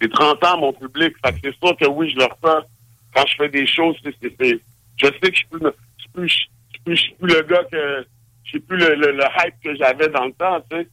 C'est 0.00 0.10
30 0.12 0.42
ans, 0.44 0.58
mon 0.58 0.72
public. 0.72 1.14
Fait 1.24 1.32
que 1.32 1.38
c'est 1.44 1.56
sûr 1.66 1.76
que 1.76 1.86
oui, 1.86 2.10
je 2.10 2.16
le 2.18 2.24
ressens. 2.24 2.66
Quand 3.14 3.24
je 3.26 3.34
fais 3.36 3.48
des 3.48 3.66
choses, 3.66 3.96
c'est, 4.04 4.14
c'est, 4.22 4.34
c'est- 4.40 4.60
je 4.96 5.06
sais 5.06 5.12
que 5.30 5.32
je 5.32 5.36
suis 5.38 5.46
plus, 5.48 5.60
je 5.62 6.02
suis 6.02 6.10
plus, 6.12 6.28
je 6.28 6.34
suis 6.34 6.80
plus, 6.84 6.96
je 6.96 7.02
suis 7.02 7.14
plus 7.14 7.34
le 7.34 7.42
gars 7.42 7.64
que, 7.70 8.06
je 8.44 8.48
suis 8.50 8.60
plus 8.60 8.76
le, 8.78 8.94
le, 8.94 9.12
le 9.12 9.24
hype 9.24 9.54
que 9.62 9.74
j'avais 9.76 10.08
dans 10.08 10.26
le 10.26 10.32
temps, 10.32 10.60
tu 10.70 10.76
sais. 10.76 10.88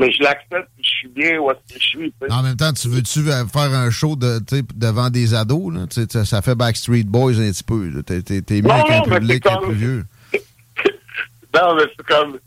Mais 0.00 0.12
je 0.12 0.22
l'accepte, 0.22 0.68
je 0.80 0.88
suis 0.88 1.08
bien 1.08 1.38
où 1.40 1.50
est-ce 1.50 1.74
que 1.74 1.80
je 1.82 1.88
suis. 1.88 2.14
En 2.30 2.42
même 2.44 2.54
temps, 2.56 2.72
tu 2.72 2.86
veux-tu 2.88 3.18
euh, 3.30 3.44
faire 3.46 3.72
un 3.74 3.90
show 3.90 4.14
de, 4.14 4.38
devant 4.76 5.10
des 5.10 5.34
ados? 5.34 5.74
Là? 5.74 5.86
Ça- 6.24 6.40
fait 6.40 6.54
Backstreet 6.54 7.02
Boys 7.02 7.32
un 7.40 7.50
petit 7.50 7.64
peu. 7.64 7.88
là. 7.88 8.02
T'es, 8.04 8.22
t'es, 8.22 8.60
Non, 8.60 8.70
avec 8.74 8.90
un 8.92 9.02
public 9.02 9.42
comme- 9.42 9.64
plus 9.64 9.74
vieux. 9.74 10.04
Non, 11.54 11.74
mais 11.74 11.82
c'est 11.96 12.06
comme. 12.06 12.38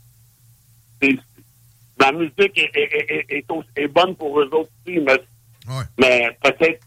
c'est- 1.02 1.18
Ma 2.00 2.10
musique 2.12 2.58
est 3.76 3.88
bonne 3.88 4.16
pour 4.16 4.40
eux 4.40 4.46
autres 4.52 4.70
aussi, 4.86 4.98
mais, 5.00 5.22
Ouais. 5.68 5.84
mais 5.98 6.36
peut-être 6.42 6.80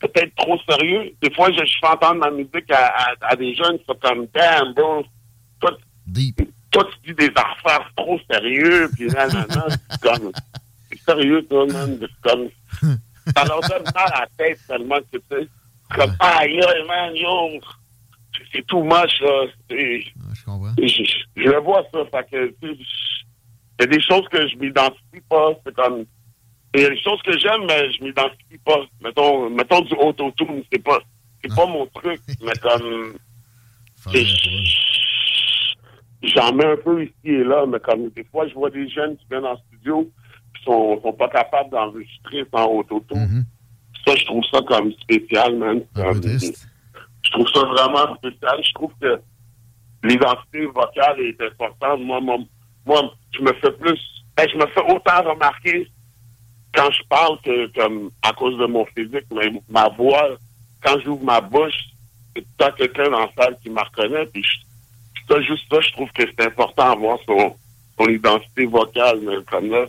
peut-être 0.00 0.34
trop 0.36 0.58
sérieux. 0.68 1.12
Des 1.20 1.32
fois, 1.34 1.50
je, 1.52 1.64
je 1.64 1.74
fais 1.80 1.86
entendre 1.88 2.20
ma 2.20 2.30
musique 2.30 2.70
à, 2.70 2.86
à, 2.86 3.14
à 3.20 3.36
des 3.36 3.54
jeunes 3.54 3.78
qui 3.78 3.84
sont 3.84 3.98
comme 4.00 4.26
Damn, 4.34 4.72
bro, 4.74 5.04
toi, 5.60 5.76
toi, 6.70 6.88
tu 7.02 7.12
dis 7.12 7.26
des 7.28 7.32
affaires 7.36 7.90
trop 7.96 8.18
sérieux, 8.30 8.88
puis 8.94 9.08
là, 9.08 9.26
là, 9.26 9.46
là, 9.48 9.66
c'est 9.90 10.00
comme. 10.00 10.32
C'est 10.90 11.00
sérieux, 11.02 11.42
toi, 11.50 11.66
man. 11.66 11.98
C'est 12.00 12.30
comme. 12.30 12.48
Ça 13.36 13.44
leur 13.44 13.60
donne 13.60 13.82
mal 13.94 14.08
à 14.12 14.20
la 14.20 14.26
tête 14.38 14.58
tellement 14.66 14.98
que, 15.12 15.18
tu 15.18 15.22
sais. 15.30 15.48
C'est 15.90 15.96
comme, 15.98 16.16
ah, 16.20 16.46
yo, 16.46 16.66
man, 16.88 17.14
yo. 17.14 17.60
C'est 18.52 18.66
tout 18.66 18.82
moche, 18.82 19.20
là. 19.20 19.46
C'est- 19.68 20.00
je 20.00 20.44
comprends. 20.44 20.72
je, 20.78 20.86
je- 20.86 21.24
je 21.36 21.42
le 21.48 21.58
vois 21.60 21.84
ça. 21.92 21.98
Fait 22.10 22.30
que, 22.30 22.46
tu 22.62 22.68
sais, 22.74 22.78
il 22.78 23.80
y 23.80 23.82
a 23.82 23.86
des 23.86 24.00
choses 24.02 24.26
que 24.30 24.48
je 24.48 24.56
m'identifie 24.56 25.20
pas. 25.28 25.50
C'est 25.66 25.74
comme. 25.74 26.04
Il 26.74 26.82
y 26.82 26.84
a 26.84 26.90
des 26.90 27.00
choses 27.02 27.20
que 27.22 27.36
j'aime, 27.38 27.64
mais 27.66 27.90
je 27.92 28.02
m'identifie 28.04 28.58
pas. 28.64 28.80
Mettons, 29.02 29.50
mettons 29.50 29.80
du 29.80 29.94
auto-tune, 29.94 30.62
c'est 30.72 30.82
pas, 30.82 30.98
c'est 31.42 31.54
pas 31.54 31.66
mon 31.66 31.86
truc. 31.86 32.20
Mais 32.42 32.52
comme. 32.62 33.14
J'en 36.22 36.52
mets 36.52 36.66
un 36.66 36.76
peu 36.76 37.02
ici 37.04 37.14
et 37.24 37.44
là, 37.44 37.64
mais 37.66 37.80
comme 37.80 38.10
des 38.10 38.24
fois, 38.24 38.46
je 38.46 38.52
vois 38.54 38.68
des 38.70 38.88
jeunes 38.90 39.16
qui 39.16 39.24
viennent 39.30 39.46
en 39.46 39.56
studio 39.56 40.10
qui 40.54 40.64
sont, 40.64 41.00
sont 41.02 41.12
pas 41.14 41.28
capables 41.28 41.70
d'enregistrer 41.70 42.44
sans 42.52 42.66
auto-tune. 42.66 43.18
Mhm. 43.18 43.44
Ça, 44.06 44.14
je 44.16 44.24
trouve 44.26 44.44
ça 44.52 44.60
comme 44.66 44.92
spécial, 44.92 45.56
man. 45.56 45.82
Comme- 45.94 46.20
je 47.22 47.30
trouve 47.32 47.48
ça 47.54 47.60
vraiment 47.64 48.14
spécial. 48.16 48.60
Je 48.62 48.72
trouve 48.74 48.92
que 49.00 49.20
l'identité 50.04 50.66
vocale 50.66 51.20
est 51.20 51.40
importante. 51.42 52.00
Moi, 52.02 52.20
moi, 52.20 52.38
moi, 52.86 53.14
je 53.32 53.40
me 53.42 53.52
fais 53.54 53.72
plus, 53.72 53.98
ben, 54.36 54.46
je 54.50 54.56
me 54.58 54.66
fais 54.68 54.92
autant 54.92 55.22
remarquer 55.22 55.88
quand 56.74 56.90
je 56.90 57.02
parle 57.08 57.40
que 57.42 57.66
comme 57.78 58.10
à 58.22 58.32
cause 58.32 58.58
de 58.58 58.66
mon 58.66 58.84
physique, 58.86 59.26
mais 59.32 59.52
ma 59.68 59.88
voix, 59.88 60.36
quand 60.82 60.98
j'ouvre 61.00 61.24
ma 61.24 61.40
bouche, 61.40 61.90
c'est 62.34 62.42
tout 62.42 62.48
temps 62.58 62.72
quelqu'un 62.76 63.10
dans 63.10 63.20
la 63.20 63.32
salle 63.36 63.58
qui 63.62 63.70
me 63.70 63.80
reconnaît. 63.80 64.26
Puis 64.26 64.44
ça, 65.28 65.40
juste 65.42 65.64
ça, 65.70 65.80
je 65.80 65.92
trouve 65.92 66.10
que 66.12 66.22
c'est 66.26 66.46
important 66.46 66.90
d'avoir 66.90 67.18
son, 67.26 67.56
son 67.98 68.08
identité 68.08 68.66
vocale, 68.66 69.20
mais 69.22 69.42
comme 69.50 69.70
là. 69.70 69.86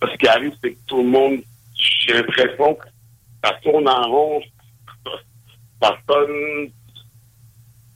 Parce 0.00 0.12
ce 0.12 0.18
qui 0.18 0.28
arrive, 0.28 0.54
c'est 0.62 0.72
que 0.72 0.78
tout 0.86 0.98
le 0.98 1.08
monde, 1.08 1.40
j'ai 1.74 2.14
l'impression 2.14 2.74
que 2.74 2.86
ça 3.44 3.52
tourne 3.62 3.88
en 3.88 4.08
rond. 4.08 4.42
Ça 5.80 5.96
sonne 6.08 6.70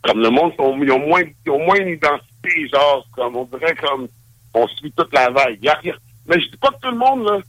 comme 0.03 0.21
le 0.21 0.31
monde, 0.31 0.53
ils, 0.59 0.93
ont 0.93 1.07
moins, 1.07 1.23
ils 1.45 1.51
ont 1.51 1.65
moins 1.65 1.77
une 1.77 1.89
identité, 1.89 2.69
genre, 2.73 3.05
comme 3.13 3.37
on 3.37 3.45
dirait 3.45 3.75
comme 3.75 4.09
on 4.55 4.69
suit 4.69 4.93
toute 4.93 5.13
la 5.13 5.31
vague. 5.31 5.59
Mais 6.29 6.41
je 6.41 6.49
dis 6.49 6.57
pas 6.59 6.71
que 6.71 6.81
tout 6.81 6.91
le 6.91 6.97
monde, 6.97 7.25
là, 7.25 7.41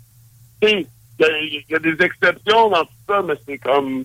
il 0.61 0.85
y, 1.19 1.23
a- 1.23 1.39
il 1.41 1.63
y 1.69 1.75
a 1.75 1.79
des 1.79 1.95
exceptions 2.03 2.69
dans 2.69 2.83
tout 2.83 2.91
ça, 3.07 3.21
mais 3.27 3.33
c'est 3.47 3.57
comme, 3.57 4.03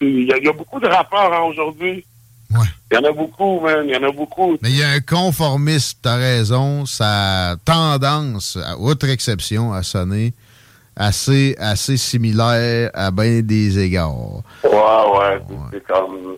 il 0.00 0.24
y, 0.24 0.32
a- 0.32 0.38
il 0.38 0.44
y 0.44 0.48
a 0.48 0.52
beaucoup 0.52 0.80
de 0.80 0.86
rappeurs 0.86 1.32
hein, 1.32 1.42
aujourd'hui. 1.42 2.04
Ouais. 2.50 2.66
Il 2.90 2.94
y 2.94 2.98
en 2.98 3.04
a 3.04 3.12
beaucoup, 3.12 3.60
man, 3.60 3.84
il 3.88 3.92
y 3.92 3.96
en 3.96 4.02
a 4.04 4.12
beaucoup. 4.12 4.56
Mais 4.62 4.70
il 4.70 4.76
y 4.78 4.82
a 4.82 4.90
un 4.90 5.00
conformisme, 5.00 5.98
t'as 6.02 6.16
raison, 6.16 6.86
ça 6.86 7.50
a 7.52 7.56
tendance, 7.56 8.56
à 8.64 8.78
outre 8.78 9.08
exception, 9.08 9.72
à 9.72 9.82
sonner 9.82 10.32
assez, 10.94 11.56
assez 11.58 11.96
similaire 11.96 12.90
à 12.94 13.10
bien 13.10 13.40
des 13.42 13.78
égards. 13.80 14.14
Ouais, 14.62 14.70
ouais, 14.70 15.40
c'est- 15.48 15.54
c'est 15.72 15.86
comme... 15.86 16.36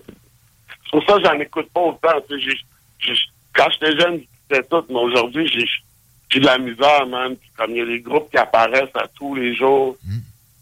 C'est 0.85 0.91
pour 0.99 1.05
ça 1.07 1.17
que 1.19 1.25
j'en 1.25 1.39
écoute 1.41 1.69
pas 1.75 1.83
autant. 1.83 2.25
j'ai- 2.31 3.15
quand 3.55 3.67
j'étais 3.73 4.01
jeune, 4.01 4.21
c'était 4.51 4.63
tout, 4.69 4.83
mais 4.89 4.95
aujourd'hui, 5.01 5.47
j'ai 5.49 5.67
j'ai 6.31 6.41
de 6.41 6.45
la 6.47 6.59
misère, 6.59 7.07
man. 7.07 7.37
Puis 7.37 7.51
comme 7.57 7.71
il 7.73 7.77
y 7.79 7.81
a 7.81 7.87
des 7.87 8.01
groupes 8.01 8.31
qui 8.31 8.37
apparaissent 8.39 8.95
à 8.95 9.07
tous 9.15 9.35
les 9.35 9.55
jours, 9.55 9.97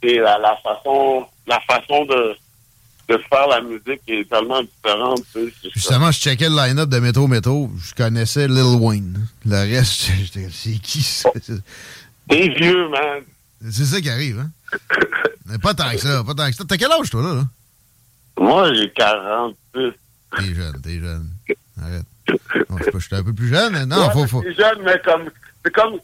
et 0.03 0.19
la, 0.19 0.39
la 0.39 0.57
façon 0.63 1.27
la 1.47 1.61
façon 1.61 2.05
de, 2.05 2.37
de 3.09 3.19
faire 3.29 3.47
la 3.49 3.61
musique 3.61 4.03
est 4.09 4.29
tellement 4.29 4.63
différente. 4.63 5.21
tu 5.33 5.41
sais, 5.49 5.53
c'est 5.63 5.69
ça. 5.69 5.73
Justement, 5.75 6.11
je 6.11 6.21
checkais 6.21 6.49
le 6.49 6.57
line-up 6.57 6.89
de 6.89 6.99
Métro 6.99 7.27
Métro, 7.29 7.71
je 7.79 7.95
connaissais 7.95 8.49
Lil 8.49 8.77
Wayne. 8.81 9.27
Le 9.45 9.57
reste, 9.57 10.11
j'étais 10.19 10.49
c'est 10.51 10.79
qui 10.79 11.03
ça? 11.03 11.31
T'es 12.29 12.49
vieux, 12.49 12.89
man. 12.89 13.23
C'est 13.71 13.85
ça 13.85 14.01
qui 14.01 14.11
arrive, 14.11 14.41
hein? 14.41 14.51
Mais 15.47 15.59
pas 15.59 15.75
tant 15.75 15.91
que 15.91 15.99
ça, 15.99 16.23
pas 16.25 16.35
tant 16.35 16.49
que 16.51 16.57
ça. 16.57 16.65
T'as 16.69 16.77
quel 16.77 16.91
âge, 16.91 17.11
toi, 17.11 17.23
là? 17.23 17.35
là? 17.35 17.45
Moi, 18.39 18.75
j'ai 18.75 18.91
46. 18.91 19.93
T'es 20.37 20.55
jeune, 20.55 20.81
t'es 20.83 20.99
jeune. 20.99 21.29
Arrête. 21.83 22.05
Non, 22.69 22.77
je 22.93 22.99
j'étais 22.99 23.17
un 23.17 23.23
peu 23.23 23.33
plus 23.33 23.49
jeune, 23.49 23.73
mais 23.73 23.87
non, 23.87 24.07
Ouais, 24.09 24.13
faut, 24.13 24.27
faut. 24.27 24.43
Jeune, 24.43 24.83
mais 24.85 25.01
comme... 25.05 25.31
C'est 25.67 25.73
comme 25.73 25.99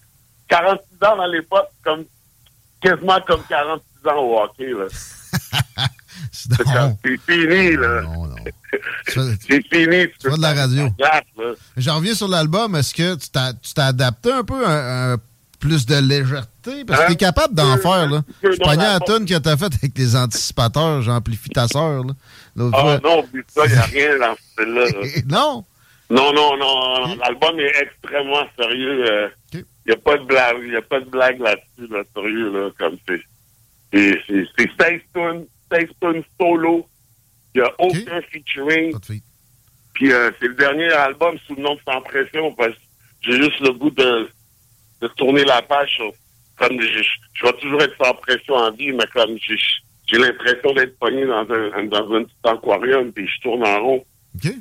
46 0.49 1.07
ans 1.07 1.16
dans 1.16 1.26
l'époque, 1.26 1.69
comme 1.85 2.04
quasiment 2.83 3.21
comme 3.25 3.42
46 3.49 4.09
ans 4.09 4.16
au 4.19 4.40
hockey, 4.40 4.73
là. 4.73 4.87
C'est 6.33 7.19
fini, 7.28 7.76
là. 7.76 8.02
Non, 8.02 8.26
C'est 9.07 9.62
fini. 9.71 10.07
Tu 10.21 10.31
fais 10.31 10.37
de 10.37 10.42
la 10.42 10.52
radio. 10.54 10.88
J'en 11.76 11.97
reviens 11.97 12.14
sur 12.14 12.26
l'album. 12.28 12.75
Est-ce 12.76 12.92
que 12.95 13.14
tu 13.14 13.28
t'as- 13.31 13.52
adapté 13.87 14.33
un 14.33 14.42
peu 14.45 14.66
à, 14.66 15.12
à 15.12 15.16
plus 15.61 15.87
de 15.87 15.97
légèreté? 15.97 16.85
Parce 16.85 17.00
que 17.00 17.04
Hein? 17.04 17.09
t'es 17.09 17.16
capable 17.16 17.54
d'en 17.54 17.76
faire, 17.76 18.09
là. 18.11 18.23
Je 18.42 18.57
pognais 18.59 18.76
la 18.88 18.99
tonne 19.00 19.25
que 19.26 19.38
t'as 19.38 19.57
faite 19.57 19.75
avec 19.75 19.97
les 19.97 20.16
anticipateurs, 20.16 21.02
j'amplifie 21.02 21.50
ta 21.50 21.69
sœur, 21.69 22.02
là. 22.04 22.12
Ah 22.73 22.81
fois? 22.81 23.00
non, 23.02 23.21
oublie 23.21 23.42
ça, 23.54 23.62
il 23.66 23.73
n'y 23.73 23.78
a 23.78 23.83
rien 23.83 24.19
dans 24.19 24.35
ce 24.57 24.62
là. 24.62 25.23
non? 25.26 25.64
Non, 26.12 26.33
non, 26.33 26.57
non. 26.59 27.16
L'album 27.16 27.59
est 27.61 27.73
extrêmement 27.83 28.47
sérieux. 28.59 29.04
euh, 29.11 29.28
Il 29.85 29.88
n'y 29.88 29.92
a 29.95 29.97
pas 29.97 30.16
de 30.19 30.25
blague, 30.25 30.62
y 30.69 30.76
a 30.76 30.83
pas 30.83 31.00
de 31.00 31.07
blague 31.11 31.40
là-dessus, 31.40 31.90
là, 31.90 32.02
sérieux, 32.14 32.52
là, 32.52 32.71
comme 32.78 32.97
c'est. 33.09 33.21
C'est 33.92 34.21
c'est- 34.26 34.47
c'est 34.57 34.71
16 34.81 35.00
tonnes, 35.12 35.47
16 35.73 35.88
tonnes 36.00 36.23
solo. 36.40 36.87
Il 37.54 37.61
n'y 37.61 37.66
a 37.66 37.73
aucun 37.78 38.21
featuring. 38.31 38.92
De 38.99 39.04
fille. 39.04 39.23
Puis 39.95 40.12
euh, 40.12 40.31
c'est 40.40 40.49
le 40.49 40.54
dernier 40.54 40.90
album 40.92 41.37
sous 41.47 41.54
le 41.54 41.62
nom 41.62 41.75
de 41.75 41.81
Sans 41.87 42.00
Pression 42.00 42.52
parce 42.54 42.73
que 42.75 42.81
j'ai 43.23 43.37
juste 43.42 43.61
le 43.61 43.73
goût 43.73 43.90
de, 43.90 44.28
de 45.02 45.09
tourner 45.09 45.45
la 45.45 45.61
page. 45.62 46.00
comme 46.57 46.81
je, 46.81 47.02
je 47.35 47.45
vais 47.47 47.52
toujours 47.54 47.83
être 47.83 47.97
sans 48.02 48.14
pression 48.14 48.54
en 48.54 48.71
vie, 48.71 48.92
mais 48.92 49.04
comme 49.12 49.37
j'ai 50.07 50.19
l'impression 50.19 50.73
d'être 50.75 50.99
pogné 50.99 51.26
dans 51.26 51.47
un, 51.50 51.85
dans 51.85 52.12
un 52.14 52.25
petit 52.25 52.35
aquarium 52.45 53.12
puis 53.12 53.26
je 53.26 53.40
tourne 53.42 53.66
en 53.66 53.83
rond. 53.83 54.04
OK? 54.37 54.52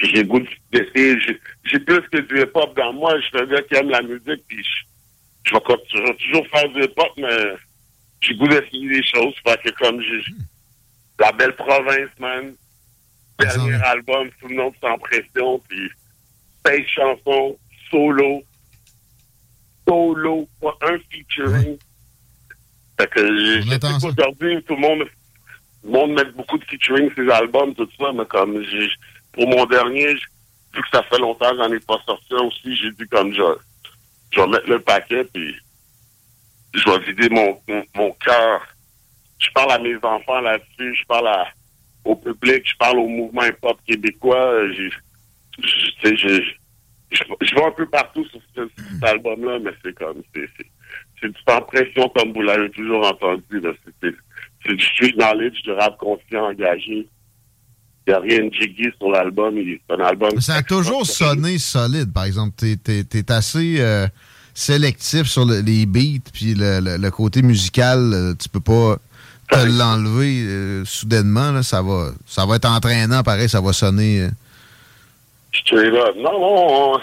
Puis 0.00 0.12
j'ai 0.14 0.24
goût 0.24 0.40
d'essayer. 0.72 1.20
J'ai- 1.64 1.78
plus 1.80 2.00
que 2.10 2.18
du 2.18 2.40
hip-hop 2.40 2.74
dans 2.74 2.92
moi. 2.94 3.20
Je 3.20 3.26
suis 3.26 3.38
un 3.38 3.44
gars 3.46 3.60
qui 3.62 3.74
aime 3.74 3.90
la 3.90 4.00
musique 4.00 4.42
puis 4.48 4.64
je, 4.64 5.50
je 5.50 5.54
vais 5.54 6.04
vais 6.06 6.14
toujours 6.16 6.46
faire 6.48 6.68
du 6.70 6.82
hip-hop, 6.84 7.12
mais 7.18 7.54
j'ai 8.22 8.34
goût 8.34 8.48
d'essayer 8.48 8.88
des 8.88 9.02
choses. 9.02 9.34
Fait 9.46 9.60
que 9.62 9.70
comme 9.78 10.00
j'ai 10.00 10.22
la 11.18 11.32
belle 11.32 11.54
province, 11.54 12.08
man. 12.18 12.54
Dernier 13.38 13.74
album 13.84 14.30
sous 14.40 14.48
le 14.48 14.54
nom 14.56 14.70
de 14.70 14.76
Sans 14.80 14.98
Pression, 14.98 15.60
puis 15.68 15.90
16 16.66 16.86
chansons, 16.86 17.58
solo. 17.90 18.42
Solo, 19.86 20.48
pas 20.62 20.76
un 20.82 20.98
featuring. 21.10 21.76
Fait 22.98 23.10
que 23.10 23.20
je 23.20 23.78
qu'aujourd'hui, 24.00 24.62
tout 24.64 24.74
le 24.76 24.80
monde, 24.80 25.04
tout 25.82 25.86
le 25.86 25.90
monde 25.90 26.12
met 26.12 26.24
beaucoup 26.32 26.58
de 26.58 26.64
featuring 26.64 27.10
sur 27.14 27.24
ses 27.24 27.30
albums, 27.30 27.74
tout 27.74 27.88
ça, 27.98 28.12
mais 28.12 28.26
comme 28.26 28.62
j'ai, 28.62 28.88
pour 29.32 29.48
mon 29.48 29.64
dernier, 29.66 30.14
vu 30.14 30.82
que 30.82 30.88
ça 30.92 31.02
fait 31.04 31.18
longtemps 31.18 31.50
que 31.50 31.56
j'en 31.56 31.72
ai 31.72 31.80
pas 31.80 32.00
sorti 32.06 32.34
aussi, 32.34 32.76
j'ai 32.76 32.90
dit 32.92 33.08
comme 33.08 33.32
je, 33.32 33.42
je 34.32 34.40
vais 34.40 34.46
mettre 34.48 34.68
le 34.68 34.80
paquet, 34.80 35.24
puis 35.24 35.54
je 36.74 36.84
vais 36.90 36.98
vider 37.00 37.28
mon, 37.30 37.60
mon, 37.94 38.12
cœur. 38.12 38.66
Je 39.38 39.50
parle 39.52 39.72
à 39.72 39.78
mes 39.78 39.96
enfants 40.02 40.40
là-dessus, 40.40 40.94
je 40.94 41.04
parle 41.06 41.28
au 42.04 42.14
public, 42.16 42.62
je 42.68 42.76
parle 42.76 42.98
au 42.98 43.08
mouvement 43.08 43.44
hip-hop 43.44 43.78
québécois. 43.86 44.68
je- 44.72 44.90
je, 45.62 46.16
je, 46.16 46.42
je 47.10 47.54
vais 47.54 47.64
un 47.64 47.70
peu 47.72 47.86
partout 47.86 48.24
sur 48.26 48.40
ce- 48.54 48.68
sur 48.68 48.90
cet 48.92 49.04
album-là, 49.04 49.58
mais 49.58 49.72
c'est 49.82 49.94
comme, 49.94 50.22
c'est, 50.34 50.48
c'est, 50.56 50.66
c'est 51.20 51.28
du 51.28 51.42
pression 51.66 52.08
comme 52.10 52.32
vous 52.32 52.42
l'avez 52.42 52.70
toujours 52.70 53.06
entendu. 53.06 53.62
C'est 54.64 54.74
du 54.74 54.84
street 54.84 55.12
knowledge, 55.16 55.60
du 55.62 55.72
rap 55.72 55.98
conscient 55.98 56.46
engagé. 56.46 57.06
Il 58.06 58.10
n'y 58.10 58.14
a 58.16 58.20
rien 58.20 58.44
de 58.48 58.52
jiggy 58.54 58.88
sur 58.98 59.10
l'album. 59.10 59.56
il- 59.58 59.78
C'est 59.88 59.94
un 60.00 60.04
album. 60.04 60.40
Ça 60.40 60.54
a 60.56 60.62
toujours 60.62 61.06
sonné 61.06 61.58
solide, 61.58 62.12
par 62.12 62.24
exemple. 62.24 62.54
T'es, 62.56 62.76
t'es- 62.76 63.04
t'es 63.04 63.30
assez, 63.30 63.76
euh, 63.78 64.06
sélectif 64.54 65.24
sur 65.26 65.44
le- 65.44 65.60
les 65.60 65.86
beats, 65.86 66.28
puis 66.32 66.54
le, 66.54 66.80
le- 66.80 66.96
le 66.96 67.10
côté 67.10 67.42
musical, 67.42 67.98
euh, 68.12 68.34
tu 68.34 68.48
peux 68.48 68.60
pas 68.60 68.96
te 69.50 69.58
l'enlever 69.66 70.42
euh, 70.46 70.84
soudainement. 70.84 71.52
là. 71.52 71.62
ça, 71.62 71.82
va, 71.82 72.10
ça 72.26 72.46
va 72.46 72.56
être 72.56 72.68
entraînant, 72.68 73.22
pareil, 73.22 73.48
ça 73.48 73.60
va 73.60 73.72
sonner. 73.72 74.22
euh. 74.22 74.30
Je 75.52 75.58
suis 75.64 75.90
là. 75.90 76.10
Non, 76.16 76.32
non, 76.40 76.94
on- 76.96 77.00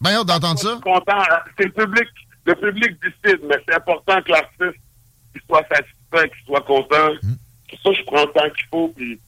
Ben, 0.00 0.10
hâte 0.10 0.26
d'entendre 0.26 0.58
je 0.58 0.64
ça. 0.66 0.72
suis 0.72 0.80
content. 0.80 1.22
C'est 1.58 1.64
le 1.64 1.72
public. 1.72 2.08
Le 2.44 2.54
public 2.56 2.96
décide, 3.02 3.40
mais 3.48 3.56
c'est 3.66 3.74
important 3.74 4.20
que 4.22 4.32
l'artiste 4.32 4.80
soit 5.46 5.62
satisfait, 5.68 6.28
qu'il 6.30 6.44
soit 6.46 6.60
content. 6.62 7.08
Pour 7.68 7.78
ça, 7.84 7.90
je 7.98 8.04
prends 8.04 8.22
le 8.22 8.32
temps 8.32 8.50
qu'il 8.56 8.66
faut. 8.70 8.88
Puis 8.96 9.18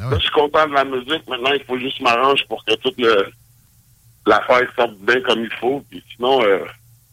Ah 0.00 0.10
là, 0.10 0.16
je 0.18 0.22
suis 0.22 0.30
content 0.32 0.66
de 0.68 0.72
la 0.74 0.84
musique. 0.84 1.28
Maintenant, 1.28 1.52
il 1.52 1.64
faut 1.64 1.78
juste 1.78 2.00
m'arranger 2.00 2.44
pour 2.48 2.64
que 2.64 2.74
toute 2.76 2.98
le 2.98 3.26
l'affaire 4.26 4.62
sorte 4.76 4.94
bien 5.00 5.20
comme 5.22 5.40
il 5.40 5.52
faut. 5.60 5.84
Puis 5.90 6.02
sinon, 6.14 6.42
euh, 6.42 6.64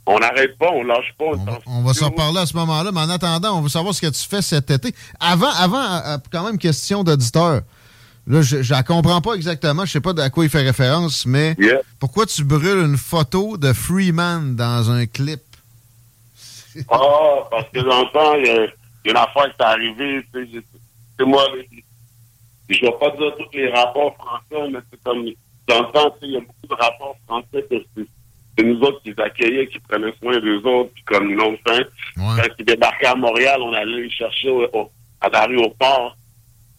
on 0.05 0.19
n'arrête 0.19 0.57
pas, 0.57 0.69
on 0.71 0.83
lâche 0.83 1.13
pas. 1.17 1.25
On, 1.65 1.81
va 1.83 1.93
s'en 1.93 2.09
reparler 2.09 2.39
à 2.39 2.45
ce 2.45 2.55
moment-là, 2.57 2.91
mais 2.91 3.01
en 3.01 3.09
attendant, 3.09 3.57
on 3.57 3.61
veut 3.61 3.69
savoir 3.69 3.93
ce 3.93 4.01
que 4.01 4.07
tu 4.07 4.27
fais 4.27 4.41
cet 4.41 4.69
été. 4.71 4.93
Avant, 5.19 5.49
avant 5.51 5.81
euh, 5.83 5.99
euh, 6.05 6.17
quand 6.31 6.43
même, 6.43 6.57
question 6.57 7.03
d'auditeur. 7.03 7.61
Là, 8.27 8.41
je 8.43 8.57
ne 8.57 8.69
la 8.69 8.83
comprends 8.83 9.21
pas 9.21 9.33
exactement, 9.33 9.85
je 9.85 9.91
sais 9.93 10.01
pas 10.01 10.13
à 10.21 10.29
quoi 10.29 10.43
il 10.43 10.51
fait 10.51 10.61
référence, 10.61 11.25
mais 11.25 11.55
Yeah. 11.57 11.79
pourquoi 11.99 12.27
tu 12.27 12.43
brûles 12.43 12.85
une 12.85 12.97
photo 12.97 13.57
de 13.57 13.73
Freeman 13.73 14.55
dans 14.55 14.91
un 14.91 15.07
clip? 15.07 15.41
Ah, 16.91 16.99
parce 17.49 17.65
que 17.73 17.79
dans 17.79 18.01
le 18.01 18.11
temps, 18.11 18.35
il 18.35 18.45
y, 18.45 18.49
a- 18.49 18.65
il 18.65 19.05
y 19.05 19.07
a 19.07 19.11
une 19.11 19.17
affaire 19.17 19.45
qui 19.45 19.61
est 19.61 19.65
arrivée. 19.65 20.25
C'est 21.17 21.25
moi, 21.25 21.43
je 22.75 22.85
ne 22.85 22.91
vais 22.91 22.97
pas 22.99 23.09
dire 23.17 23.35
tous 23.37 23.57
les 23.57 23.69
rapports 23.69 24.15
français, 24.15 24.69
mais 24.71 24.79
c'est 24.91 25.01
comme. 25.03 25.25
Dans 25.67 25.81
le 25.81 25.91
temps, 25.91 26.15
il 26.23 26.31
y 26.31 26.37
a 26.37 26.39
beaucoup 26.39 26.67
de 26.67 26.73
rapports 26.73 27.15
français 27.27 27.65
que 27.69 27.75
c'est 28.57 28.63
nous 28.63 28.79
autres 28.81 29.01
qui 29.03 29.11
les 29.11 29.23
accueillaient, 29.23 29.67
qui 29.67 29.79
prenaient 29.79 30.13
soin 30.21 30.37
d'eux 30.39 30.61
autres, 30.65 30.91
puis 30.93 31.03
comme 31.03 31.33
non 31.33 31.55
fin. 31.65 31.79
Quand 32.35 32.49
ils 32.59 32.65
débarquaient 32.65 33.05
à 33.07 33.15
Montréal, 33.15 33.61
on 33.61 33.71
allait 33.73 34.01
les 34.01 34.09
chercher 34.09 34.49
au- 34.49 34.67
au- 34.73 34.91
à 35.21 35.29
l'aéroport. 35.29 36.17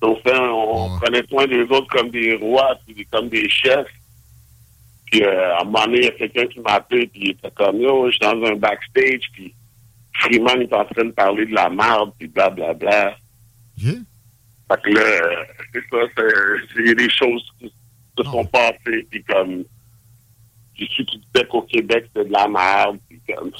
Donc, 0.02 0.18
ça, 0.26 0.42
on 0.42 0.98
prenait 0.98 1.22
soin 1.28 1.46
d'eux 1.46 1.66
autres 1.70 1.86
comme 1.88 2.10
des 2.10 2.34
rois, 2.34 2.76
puis 2.86 3.06
comme 3.10 3.28
des 3.28 3.48
chefs. 3.48 3.86
Puis, 5.06 5.22
euh, 5.24 5.54
à 5.56 5.62
un 5.62 5.64
moment 5.64 5.84
donné, 5.86 5.98
il 5.98 6.04
y 6.04 6.08
a 6.08 6.10
quelqu'un 6.12 6.46
qui 6.46 6.60
m'a 6.60 6.72
appelé, 6.74 7.06
puis 7.06 7.20
il 7.22 7.30
était 7.30 7.50
comme, 7.52 7.80
yo, 7.80 8.06
je 8.06 8.10
suis 8.12 8.20
dans 8.20 8.42
un 8.44 8.56
backstage, 8.56 9.22
puis 9.32 9.54
Freeman 10.20 10.60
est 10.62 10.72
en 10.72 10.84
train 10.84 11.04
de 11.04 11.10
parler 11.12 11.46
de 11.46 11.54
la 11.54 11.70
merde, 11.70 12.12
puis 12.18 12.28
blablabla. 12.28 13.16
Fait 14.70 14.82
que 14.82 14.90
là, 14.90 15.44
c'est 15.72 15.80
ça, 15.90 15.96
c'est- 16.16 16.80
il 16.80 16.86
y 16.86 16.90
a 16.90 16.94
des 16.94 17.10
choses 17.10 17.44
qui 17.58 17.72
se 18.16 18.24
sont 18.24 18.44
passées, 18.46 19.06
puis 19.10 19.22
comme, 19.24 19.64
j'ai 20.76 20.86
su 20.86 21.04
qu'il 21.04 21.20
disait 21.20 21.46
qu'au 21.46 21.62
Québec, 21.62 22.04
c'était 22.08 22.28
de 22.28 22.32
la 22.32 22.46
merde, 22.48 22.98
puis 23.08 23.20
comme, 23.34 23.50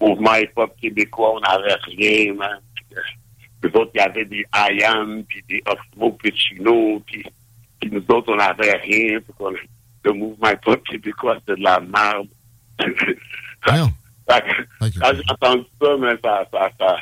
le 0.00 0.06
mouvement 0.08 0.34
hip-hop 0.36 0.74
québécois, 0.80 1.34
on 1.36 1.40
n'avait 1.40 1.74
rien, 1.84 2.34
man. 2.34 2.60
Puis, 2.74 2.84
les 3.62 3.68
autres, 3.78 3.90
il 3.94 3.98
y 3.98 4.00
avait 4.00 4.24
des 4.24 4.44
IAM, 4.54 5.22
puis 5.24 5.44
des 5.48 5.62
Oxmo 5.66 6.12
Puccino, 6.12 7.00
puis, 7.06 7.22
puis 7.80 7.90
nous 7.92 8.04
autres, 8.08 8.32
on 8.32 8.36
n'avait 8.36 8.76
rien. 8.78 9.20
Puis 9.20 9.32
qu'on- 9.36 9.50
le 10.02 10.12
mouvement 10.14 10.48
hip-hop 10.50 10.82
québécois, 10.88 11.36
c'était 11.40 11.58
de 11.60 11.64
la 11.64 11.78
merde. 11.80 12.28
Fait 14.30 14.40
que, 14.40 14.62
Quand 15.00 15.10
j'ai 15.14 15.22
entendu 15.30 15.64
ça, 15.82 15.96
mais 15.98 16.14
ça... 16.24 16.48
ça, 16.50 16.70
ça 16.78 16.96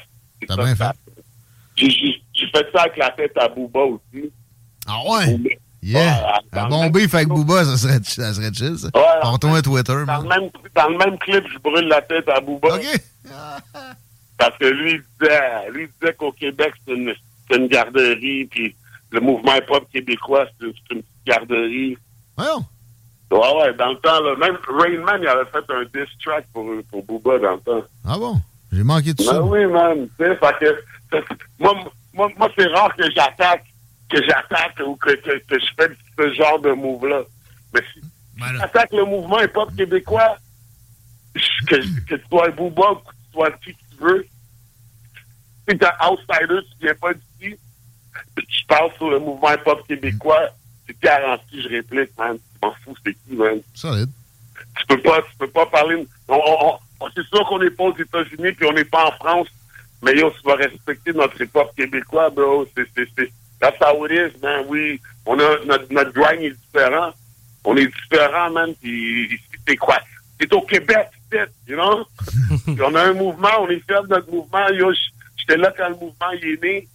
c'est 1.07 1.08
J'ai 1.87 2.47
fait 2.55 2.67
ça 2.73 2.83
avec 2.83 2.97
la 2.97 3.11
tête 3.11 3.37
à 3.39 3.49
Booba 3.49 3.81
aussi. 3.81 4.31
Ah 4.87 4.99
ouais? 5.09 5.37
Yeah! 5.83 6.41
bon 6.69 6.83
même- 6.83 6.93
beef 6.93 7.15
avec 7.15 7.29
Booba, 7.29 7.65
ça 7.65 7.77
serait, 7.77 8.01
ça 8.03 8.35
serait 8.35 8.53
chill, 8.53 8.77
ça. 8.79 8.89
Ouais. 8.95 9.21
Portons 9.23 9.55
un 9.55 9.63
Twitter, 9.63 9.93
Dans 9.93 10.05
man. 10.07 10.23
le, 10.23 10.29
même, 10.29 10.51
dans 10.75 10.89
le 10.89 10.97
même 10.99 11.19
clip, 11.19 11.45
je 11.53 11.59
brûle 11.59 11.87
la 11.87 12.03
tête 12.03 12.29
à 12.29 12.41
Booba. 12.41 12.79
Parce 14.39 14.57
que 14.59 14.67
lui, 14.67 14.93
il 14.93 15.03
disait, 15.21 15.71
lui, 15.73 15.89
disait 16.01 16.15
qu'au 16.15 16.33
Québec, 16.33 16.73
c'est 16.87 16.95
une, 16.95 17.15
une 17.55 17.67
garderie, 17.69 18.45
puis 18.47 18.75
le 19.11 19.21
mouvement 19.21 19.55
hip-hop 19.57 19.85
québécois, 19.93 20.47
c'est 20.61 20.67
une, 20.67 20.73
c'est 20.73 20.95
une 20.95 21.03
petite 21.03 21.27
garderie. 21.27 21.99
Ouais, 22.37 22.45
ouais, 23.33 23.39
ouais, 23.63 23.75
dans 23.75 23.91
le 23.91 23.99
temps, 23.99 24.21
là, 24.21 24.35
même 24.37 24.57
Rain 24.69 24.99
Man, 25.05 25.21
il 25.23 25.29
avait 25.29 25.45
fait 25.51 25.65
un 25.73 25.83
diss 25.85 26.09
track 26.25 26.47
pour, 26.53 26.67
pour 26.91 27.05
Booba 27.05 27.39
dans 27.39 27.55
le 27.55 27.61
temps. 27.61 27.87
Ah 28.05 28.17
bon? 28.19 28.41
J'ai 28.73 28.83
manqué 28.85 29.15
de 29.15 29.23
ça. 29.23 29.35
Ben 29.35 29.41
oui, 29.43 29.67
man. 29.67 30.09
Tu 30.19 30.25
sais, 30.25 30.37
fait 30.37 30.55
que, 30.61 30.77
moi, 31.59 31.75
moi, 32.13 32.29
moi 32.37 32.51
c'est 32.57 32.67
rare 32.67 32.95
que 32.97 33.11
j'attaque, 33.11 33.65
que 34.11 34.23
j'attaque 34.25 34.79
ou 34.87 34.97
que, 34.97 35.11
que, 35.17 35.39
que 35.47 35.59
je 35.59 35.67
fais 35.79 35.89
ce 36.19 36.35
genre 36.35 36.59
de 36.61 36.73
move-là. 36.73 37.23
Mais 37.75 37.81
si 37.93 38.01
tu 38.01 38.63
attaques 38.63 38.93
le 38.93 39.05
mouvement 39.05 39.41
hip-hop 39.41 39.75
québécois, 39.77 40.37
que, 41.67 41.77
que 42.07 42.15
tu 42.17 42.25
sois 42.29 42.49
un 42.49 42.51
booba 42.51 42.93
ou 42.93 42.95
que 42.97 43.11
tu 43.11 43.33
sois 43.33 43.51
qui 43.53 43.75
tu 43.75 43.97
veux, 44.01 44.27
si 45.69 45.77
t'es 45.79 45.87
un 45.87 46.09
outsider, 46.09 46.61
tu 46.71 46.77
viens 46.87 46.95
pas 46.95 47.13
d'ici, 47.15 47.57
tu 48.49 48.65
parles 48.67 48.91
sur 48.97 49.11
le 49.11 49.19
mouvement 49.19 49.53
hip-hop 49.53 49.87
québécois, 49.87 50.49
c'est 50.87 50.99
garanti, 51.01 51.63
je 51.63 51.69
réplique, 51.69 52.17
man. 52.19 52.37
Tu 52.39 52.59
m'en 52.67 52.75
fous, 52.85 52.95
c'est 53.05 53.13
qui, 53.15 53.35
man. 53.35 53.61
Solide. 53.75 54.11
Tu 54.79 54.87
peux 54.87 55.01
pas, 55.03 55.21
tu 55.23 55.37
peux 55.39 55.49
pas 55.51 55.67
parler. 55.67 56.07
On, 56.29 56.35
on- 56.35 56.79
on- 57.01 57.09
c'est 57.15 57.27
sûr 57.27 57.45
qu'on 57.47 57.59
n'est 57.59 57.71
pas 57.71 57.85
aux 57.85 57.97
États-Unis 57.97 58.53
puis 58.53 58.67
on 58.67 58.73
n'est 58.73 58.85
pas 58.85 59.07
en 59.07 59.13
France, 59.13 59.47
mais 60.03 60.17
yo, 60.17 60.33
vas 60.45 60.55
respecter 60.55 61.13
notre 61.13 61.41
hip-hop 61.41 61.75
québécois, 61.77 62.31
bro. 62.31 62.67
C'est, 62.77 62.87
it 62.97 64.13
is, 64.13 64.41
man. 64.41 64.65
Oui, 64.69 65.01
on 65.27 65.39
a, 65.39 65.65
notre, 65.65 65.93
notre 65.93 66.13
grind 66.13 66.43
est 66.43 66.51
différent. 66.51 67.13
On 67.65 67.77
est 67.77 67.87
différent, 67.87 68.51
man. 68.51 68.75
Puis 68.81 69.41
c'est 69.67 69.77
quoi? 69.77 69.99
C'est 70.41 70.53
au 70.53 70.63
Québec, 70.63 71.09
c'est, 71.31 71.49
you 71.67 71.77
know? 71.77 72.07
On 72.87 72.95
a 72.95 73.03
un 73.03 73.13
mouvement, 73.13 73.49
on 73.61 73.69
est 73.69 73.85
fiers 73.87 74.03
de 74.05 74.09
notre 74.09 74.31
mouvement. 74.31 74.69
Yo, 74.69 74.93
j'étais 75.37 75.57
là 75.57 75.75
quand 75.77 75.89
le 75.89 75.97
mouvement 75.97 76.31
est 76.31 76.63
né. 76.63 76.89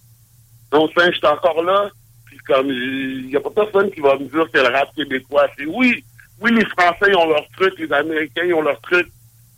Donc, 0.72 0.90
ça, 0.96 1.10
j'étais 1.10 1.26
encore 1.26 1.62
là. 1.62 1.90
Puis 2.24 2.38
comme, 2.38 2.68
il 2.70 3.26
n'y 3.26 3.36
a 3.36 3.40
pas 3.40 3.50
personne 3.50 3.90
qui 3.90 4.00
va 4.00 4.14
me 4.14 4.24
dire 4.24 4.50
que 4.50 4.58
le 4.58 4.74
rap 4.74 4.94
québécois, 4.96 5.46
c'est 5.56 5.66
oui. 5.66 6.02
Oui, 6.40 6.52
les 6.52 6.64
Français, 6.64 7.06
ils 7.08 7.16
ont 7.16 7.28
leur 7.28 7.46
truc, 7.50 7.78
les 7.78 7.92
Américains, 7.92 8.44
ils 8.44 8.54
ont 8.54 8.62
leur 8.62 8.80
truc. 8.80 9.06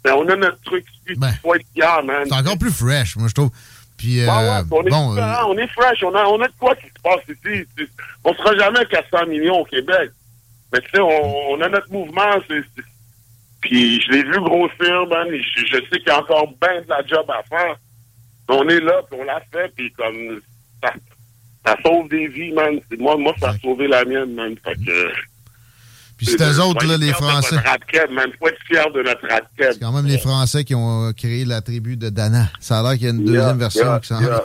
Mais 0.06 0.12
on 0.12 0.28
a 0.28 0.36
notre 0.36 0.60
truc 0.62 0.86
être 1.56 1.66
fier, 1.74 2.02
man? 2.04 2.24
C'est 2.28 2.32
encore 2.34 2.56
plus 2.58 2.70
fresh, 2.70 3.16
moi, 3.16 3.26
je 3.26 3.34
trouve. 3.34 3.50
Puis, 3.96 4.20
euh, 4.20 4.26
Ouais, 4.26 4.32
ouais, 4.50 4.62
on 4.70 4.86
est 4.86 4.90
bon, 4.90 5.16
euh, 5.16 5.34
on 5.48 5.58
est 5.58 5.66
fresh, 5.68 6.02
on 6.04 6.14
a, 6.14 6.24
on 6.26 6.40
a 6.42 6.46
de 6.46 6.52
quoi 6.60 6.76
qui 6.76 6.86
se 6.86 7.02
passe 7.02 7.22
ici. 7.28 7.66
On 8.24 8.32
sera 8.34 8.56
jamais 8.56 8.78
à 8.78 8.84
400 8.84 9.26
millions 9.26 9.60
au 9.60 9.64
Québec. 9.64 10.10
Mais 10.72 10.80
tu 10.82 10.90
sais, 10.94 11.00
on, 11.00 11.50
on 11.54 11.60
a 11.60 11.68
notre 11.68 11.90
mouvement, 11.90 12.30
c'est, 12.48 12.60
c'est- 12.76 12.84
puis 13.62 14.00
je 14.02 14.12
l'ai 14.12 14.22
vu 14.22 14.38
grossir, 14.40 15.06
man, 15.08 15.26
je, 15.30 15.66
je 15.66 15.76
sais 15.90 15.98
qu'il 15.98 16.06
y 16.06 16.10
a 16.10 16.20
encore 16.20 16.46
bien 16.60 16.82
de 16.82 16.88
la 16.88 17.04
job 17.04 17.28
à 17.28 17.42
faire. 17.48 17.74
Mais 18.48 18.54
on 18.54 18.68
est 18.68 18.80
là, 18.80 19.00
puis 19.10 19.18
on 19.20 19.24
l'a 19.24 19.40
fait, 19.52 19.72
puis 19.74 19.90
comme, 19.92 20.40
ça, 20.84 20.92
ça 21.66 21.76
sauve 21.84 22.08
des 22.10 22.28
vies, 22.28 22.52
man. 22.52 22.78
Moi, 23.00 23.16
moi, 23.16 23.34
ça 23.40 23.48
a 23.50 23.58
sauvé 23.58 23.88
la 23.88 24.04
mienne, 24.04 24.34
man. 24.34 24.54
Fait 24.62 24.76
que... 24.76 25.12
Puis 26.16 26.26
c'est 26.26 26.40
eux 26.40 26.60
autres, 26.62 26.86
là, 26.86 26.96
les 26.96 27.12
Français. 27.12 27.56
Radkeb, 27.56 28.10
man. 28.10 28.30
Faut 28.38 28.48
être 28.48 28.62
fier 28.66 28.90
de 28.90 29.02
notre 29.02 29.28
Radkeb. 29.28 29.72
C'est 29.72 29.80
quand 29.80 29.92
même 29.92 30.06
les 30.06 30.18
Français 30.18 30.64
qui 30.64 30.74
ont 30.74 31.08
euh, 31.08 31.12
créé 31.12 31.44
la 31.44 31.60
tribu 31.60 31.96
de 31.96 32.08
Dana. 32.08 32.48
Ça 32.58 32.78
a 32.78 32.82
l'air 32.82 32.92
qu'il 32.92 33.02
y 33.02 33.06
a 33.06 33.10
une 33.10 33.24
deuxième 33.24 33.58
version 33.58 33.98
qui 34.00 34.08
s'en 34.08 34.20
vient. 34.20 34.38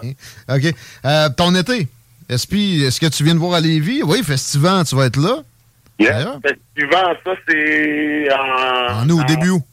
OK. 0.50 0.76
Euh, 1.06 1.30
ton 1.38 1.56
été, 1.56 1.88
est-ce 2.28 3.00
que 3.00 3.08
tu 3.08 3.24
viens 3.24 3.36
de 3.36 3.40
voir 3.40 3.54
à 3.54 3.62
Lévis? 3.62 4.04
Oui, 4.04 4.22
Festival, 4.24 4.86
tu 4.86 4.96
vas 4.96 5.06
être 5.06 5.18
là? 5.18 5.44
Yeah. 6.00 6.40
Festival, 6.42 7.18
ça, 7.24 7.32
c'est 7.48 8.28
en... 8.34 9.04
En 9.04 9.10
août, 9.10 9.26
début 9.28 9.50
août. 9.52 9.64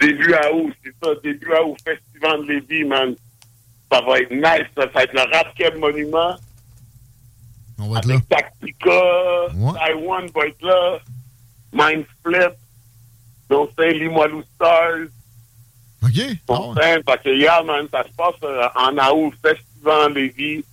Début 0.00 0.32
à 0.34 0.52
août, 0.52 0.72
c'est 0.82 0.94
ça. 1.02 1.10
Début 1.22 1.52
à 1.52 1.62
août, 1.62 1.76
Festival 1.84 2.40
de 2.46 2.52
Lévis, 2.52 2.84
man. 2.84 3.14
Ça 3.92 4.00
va 4.00 4.20
être 4.20 4.30
nice, 4.32 4.68
ça. 4.76 4.82
Ça 4.82 4.88
va 4.94 5.02
être 5.04 5.12
le 5.12 5.20
Radkeb 5.20 5.78
Monument. 5.78 6.36
On 7.78 7.88
va 7.90 7.98
être 7.98 8.06
là. 8.06 8.14
Avec 8.14 8.28
Tactica, 8.28 9.00
Taiwan 9.78 10.26
va 10.34 10.46
être 10.46 10.62
là. 10.62 10.98
Mind 11.72 12.04
Flip. 12.24 12.52
Donc, 13.50 13.70
c'est 13.78 13.92
Limoilou 13.92 14.42
Stars. 14.54 15.08
OK. 16.02 16.20
Bon, 16.46 16.74
fait 16.74 17.02
que 17.24 17.34
hier, 17.36 17.64
man, 17.64 17.86
ça 17.90 18.04
se 18.04 18.12
passe 18.16 18.34
euh, 18.44 18.68
en 18.76 18.96
août, 19.16 19.34
Festival 19.42 20.12
Lévis. 20.12 20.64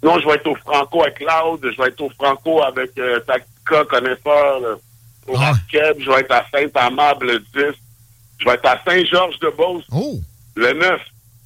Sinon, 0.00 0.18
je 0.20 0.26
vais 0.26 0.34
être 0.34 0.46
au 0.48 0.54
Franco 0.56 1.02
avec 1.02 1.14
Cloud. 1.18 1.60
Je 1.62 1.80
vais 1.80 1.88
être 1.88 2.00
au 2.00 2.10
Franco 2.10 2.62
avec 2.62 2.90
euh, 2.98 3.20
Tactica, 3.20 3.84
connaisseur. 3.84 4.62
euh, 4.62 4.76
au 5.28 5.34
Radkeb. 5.34 5.98
Je 6.00 6.10
vais 6.10 6.20
être 6.20 6.32
à 6.32 6.44
Saint-Amable 6.52 7.26
le 7.26 7.38
10. 7.38 7.78
Je 8.38 8.44
vais 8.44 8.54
être 8.54 8.66
à 8.66 8.82
Saint-Georges-de-Beauce 8.86 9.84
Oh. 9.92 10.20
le 10.56 10.72
9. 10.74 11.00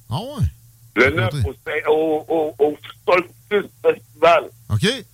Ah 0.09 0.17
ouais? 0.19 0.45
Le 0.95 1.11
9 1.11 1.29
au, 1.45 1.53
Saint- 1.65 1.87
au, 1.89 2.25
au, 2.27 2.55
au 2.59 2.77
Solstice 3.05 3.71
Festival. 3.81 4.43
OK. 4.73 5.05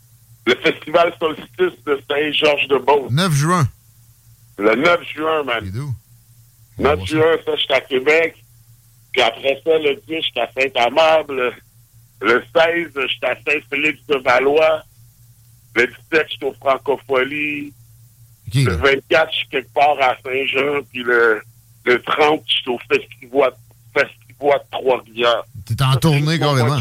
Le 0.48 0.56
festival 0.56 1.14
Solstice 1.20 1.84
de 1.86 2.00
Saint-Georges-de-Beauce. 2.10 3.12
9 3.12 3.32
juin. 3.34 3.68
Le 4.58 4.76
9 4.76 5.00
juin, 5.16 5.44
man. 5.44 5.94
9 6.78 7.06
juin, 7.06 7.36
ça, 7.46 7.56
je 7.56 7.62
suis 7.62 7.74
à 7.74 7.82
Québec. 7.82 8.36
Puis 9.12 9.22
après 9.22 9.62
ça, 9.64 9.78
le 9.78 9.96
10, 9.96 10.02
je 10.08 10.22
suis 10.22 10.40
à 10.40 10.50
Saint-Amable. 10.58 11.54
Le 12.22 12.44
16, 12.56 12.92
je 12.96 13.08
suis 13.08 13.26
à 13.26 13.36
Saint-Félix-de-Valois. 13.36 14.84
Le 15.76 15.88
17, 15.88 15.98
je 16.12 16.34
suis 16.36 16.46
au 16.46 16.54
Francophonie. 16.54 17.74
Le 18.54 18.76
24, 18.76 19.32
je 19.32 19.38
suis 19.38 19.48
quelque 19.50 19.74
part 19.74 19.98
à 20.02 20.16
Saint-Jean, 20.24 20.82
puis 20.92 21.04
le, 21.04 21.42
le 21.86 22.02
30, 22.02 22.44
je 22.48 22.54
suis 22.54 22.70
au 22.70 22.80
Festival 22.88 23.52
de 23.94 24.50
Trois-Rivières. 24.72 25.44
T'es 25.66 25.82
en 25.82 25.96
tournée 25.96 26.40
carrément. 26.40 26.80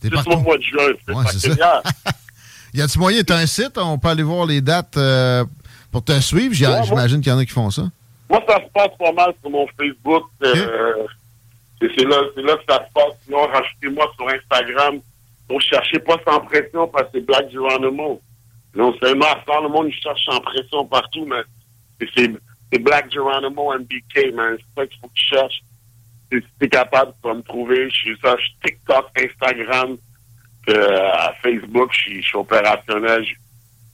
T'es 0.00 0.10
partout. 0.10 0.30
au 0.32 0.40
mois 0.40 0.56
de 0.56 0.62
juin. 0.62 0.88
Ouais, 1.08 1.24
c'est 1.30 1.54
ça. 1.54 1.82
y 2.74 2.82
a-tu 2.82 2.98
moyen, 2.98 3.22
t'as 3.22 3.38
un 3.38 3.46
site, 3.46 3.78
on 3.78 3.98
peut 3.98 4.08
aller 4.08 4.22
voir 4.22 4.46
les 4.46 4.60
dates 4.60 4.96
euh, 4.96 5.44
pour 5.92 6.02
te 6.02 6.18
suivre? 6.20 6.54
J'imagine 6.54 7.20
qu'il 7.20 7.30
y 7.30 7.34
en 7.34 7.38
a 7.38 7.44
qui 7.44 7.52
font 7.52 7.70
ça. 7.70 7.82
Moi, 8.28 8.42
ça 8.48 8.56
se 8.56 8.70
passe 8.72 8.96
pas 8.98 9.12
mal 9.12 9.34
sur 9.40 9.50
mon 9.50 9.66
Facebook. 9.78 10.24
Euh, 10.42 11.06
c'est 11.80 12.04
là, 12.04 12.16
là 12.36 12.56
que 12.56 12.64
ça 12.68 12.86
se 12.86 12.92
passe. 12.92 13.14
Sinon, 13.24 13.46
rajoutez-moi 13.46 14.10
sur 14.16 14.28
Instagram. 14.28 14.98
Donc, 15.48 15.60
cherchez 15.60 15.98
pas 15.98 16.16
sans 16.26 16.40
pression 16.40 16.88
parce 16.88 17.04
que 17.04 17.10
c'est 17.14 17.26
Black 17.26 17.50
Geronimo. 17.52 18.20
Non 18.74 18.94
seulement 18.98 19.26
à 19.26 19.40
faire 19.42 19.60
le 19.60 19.68
monde, 19.68 19.88
il 19.88 19.94
cherche 19.94 20.24
sans 20.24 20.40
pression 20.40 20.86
partout, 20.86 21.26
mais 21.26 21.42
c'est 22.16 22.78
Black 22.78 23.12
Geronimo 23.12 23.74
MBK, 23.74 24.32
man. 24.32 24.56
C'est 24.56 24.80
ça 24.80 24.86
qu'il 24.86 24.98
faut 25.00 25.08
que 25.08 25.14
tu 25.14 25.26
cherches. 25.26 25.62
Si 26.32 26.40
tu 26.40 26.64
es 26.64 26.68
capable 26.70 27.12
de 27.22 27.30
me 27.30 27.42
trouver, 27.42 27.90
je 27.90 27.94
suis 27.94 28.16
sur 28.16 28.34
TikTok, 28.64 29.10
Instagram, 29.18 29.98
euh, 30.70 31.10
Facebook, 31.42 31.90
je 31.92 32.22
suis 32.22 32.36
opérationnel. 32.36 33.26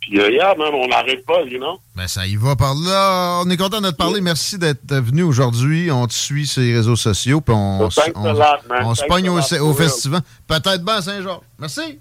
Puis, 0.09 0.18
euh, 0.21 0.31
yeah, 0.31 0.55
man, 0.55 0.73
on 0.73 0.88
n'arrête 0.88 1.25
pas, 1.27 1.42
you 1.42 1.59
know? 1.59 1.79
Ben, 1.94 2.09
ça 2.09 2.27
y 2.27 2.35
va 2.37 2.57
par 2.57 2.75
là. 2.75 3.42
On 3.44 3.51
est 3.51 3.59
content 3.59 3.83
de 3.83 3.90
te 3.90 3.97
parler. 3.97 4.23
Merci 4.23 4.57
d'être 4.59 4.94
venu 4.94 5.23
aujourd'hui. 5.23 5.90
On 5.90 6.07
te 6.07 6.14
suit 6.14 6.47
sur 6.47 6.62
les 6.62 6.75
réseaux 6.75 6.97
sociaux. 6.97 7.42
Puis 7.42 7.55
on, 7.55 7.83
on, 7.83 7.90
se 7.90 9.05
pogne 9.07 9.29
au, 9.29 9.38
au 9.38 9.75
festival. 9.75 10.23
Peut-être 10.47 10.83
bien 10.83 10.94
à 10.94 11.03
Saint-Jean. 11.03 11.42
Merci. 11.59 11.99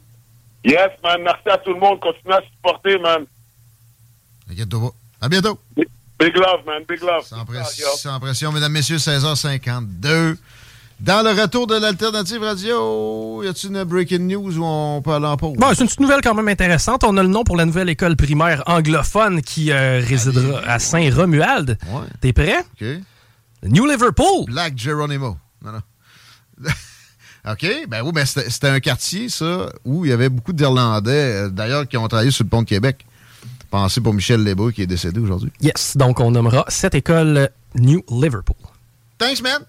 Yes, 0.64 0.92
man. 1.04 1.22
Merci 1.22 1.50
à 1.50 1.58
tout 1.58 1.74
le 1.74 1.80
monde. 1.80 2.00
Continuez 2.00 2.36
à 2.36 2.42
supporter, 2.42 2.98
man. 3.00 3.26
Inquiète-toi 4.50 4.80
pas. 4.80 5.26
À 5.26 5.28
bientôt. 5.28 5.60
Big 5.76 6.36
love, 6.36 6.66
man. 6.66 6.84
Big 6.88 7.02
love. 7.02 7.26
Sans, 7.26 7.44
pression, 7.44 7.88
sans 7.98 8.20
pression, 8.22 8.52
mesdames, 8.54 8.72
messieurs, 8.72 8.98
16h52. 8.98 10.38
Dans 11.00 11.22
le 11.22 11.40
retour 11.40 11.68
de 11.68 11.76
l'Alternative 11.76 12.42
Radio, 12.42 13.44
y 13.44 13.48
a-t-il 13.48 13.70
une 13.70 13.84
breaking 13.84 14.28
news 14.28 14.58
où 14.58 14.64
on 14.64 15.02
peut 15.04 15.12
aller 15.12 15.28
en 15.28 15.38
pause? 15.38 15.56
Bon, 15.56 15.68
c'est 15.74 15.82
une 15.82 15.86
petite 15.86 16.00
nouvelle 16.00 16.22
quand 16.22 16.34
même 16.34 16.48
intéressante. 16.48 17.04
On 17.04 17.16
a 17.18 17.24
le 17.24 17.30
nom 17.30 17.44
pour 17.44 17.56
la 17.56 17.66
nouvelle 17.66 17.90
école 17.90 18.16
primaire 18.16 18.64
anglophone 18.66 19.44
qui 19.44 19.72
euh, 19.72 20.02
résidera 20.04 20.60
à 20.66 20.80
Saint-Romuald. 20.80 21.78
Ouais. 21.88 22.02
T'es 22.20 22.34
prêt? 22.34 22.66
OK. 22.82 22.88
New 23.64 23.86
Liverpool. 23.86 24.46
Black 24.48 24.76
Geronimo. 24.76 25.38
Non, 25.64 25.74
non. 25.74 26.70
OK, 27.52 27.66
ben 27.88 28.02
oui, 28.04 28.12
ben 28.12 28.26
c'était 28.26 28.68
un 28.68 28.80
quartier, 28.80 29.30
ça, 29.30 29.70
où 29.86 30.04
il 30.04 30.10
y 30.10 30.12
avait 30.12 30.30
beaucoup 30.30 30.52
d'Irlandais, 30.52 31.12
euh, 31.12 31.50
d'ailleurs, 31.50 31.88
qui 31.88 31.96
ont 31.98 32.08
travaillé 32.08 32.32
sur 32.32 32.44
le 32.44 32.50
pont 32.50 32.64
de 32.64 32.68
Québec. 32.68 33.06
Pensez 33.70 34.02
pour 34.02 34.14
Michel 34.14 34.44
Lebeau, 34.44 34.72
qui 34.72 34.82
est 34.82 34.88
décédé 34.88 35.20
aujourd'hui. 35.20 35.52
Yes, 35.62 35.96
donc 35.96 36.20
on 36.20 36.32
nommera 36.32 36.66
cette 36.70 36.96
école 36.96 37.50
New 37.76 38.04
Liverpool. 38.10 38.56
Thanks, 39.20 39.42
man! 39.42 39.62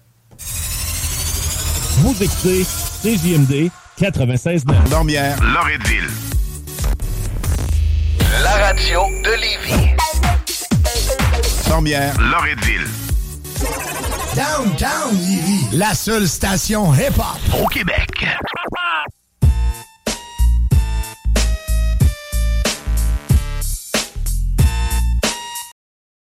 Vous 2.01 2.15
écoutez 2.23 2.63
CJMD 3.03 3.69
96.9. 3.99 4.89
Dormière, 4.89 5.35
Loretteville. 5.43 6.07
La 8.41 8.51
radio 8.51 9.01
de 9.25 9.31
Lévis. 9.41 9.95
Dormière, 11.67 12.13
Loretteville. 12.21 12.87
Downtown 14.33 15.13
Lévis. 15.13 15.67
La 15.73 15.93
seule 15.93 16.29
station 16.29 16.93
hip-hop 16.93 17.61
au 17.61 17.67
Québec. 17.67 18.25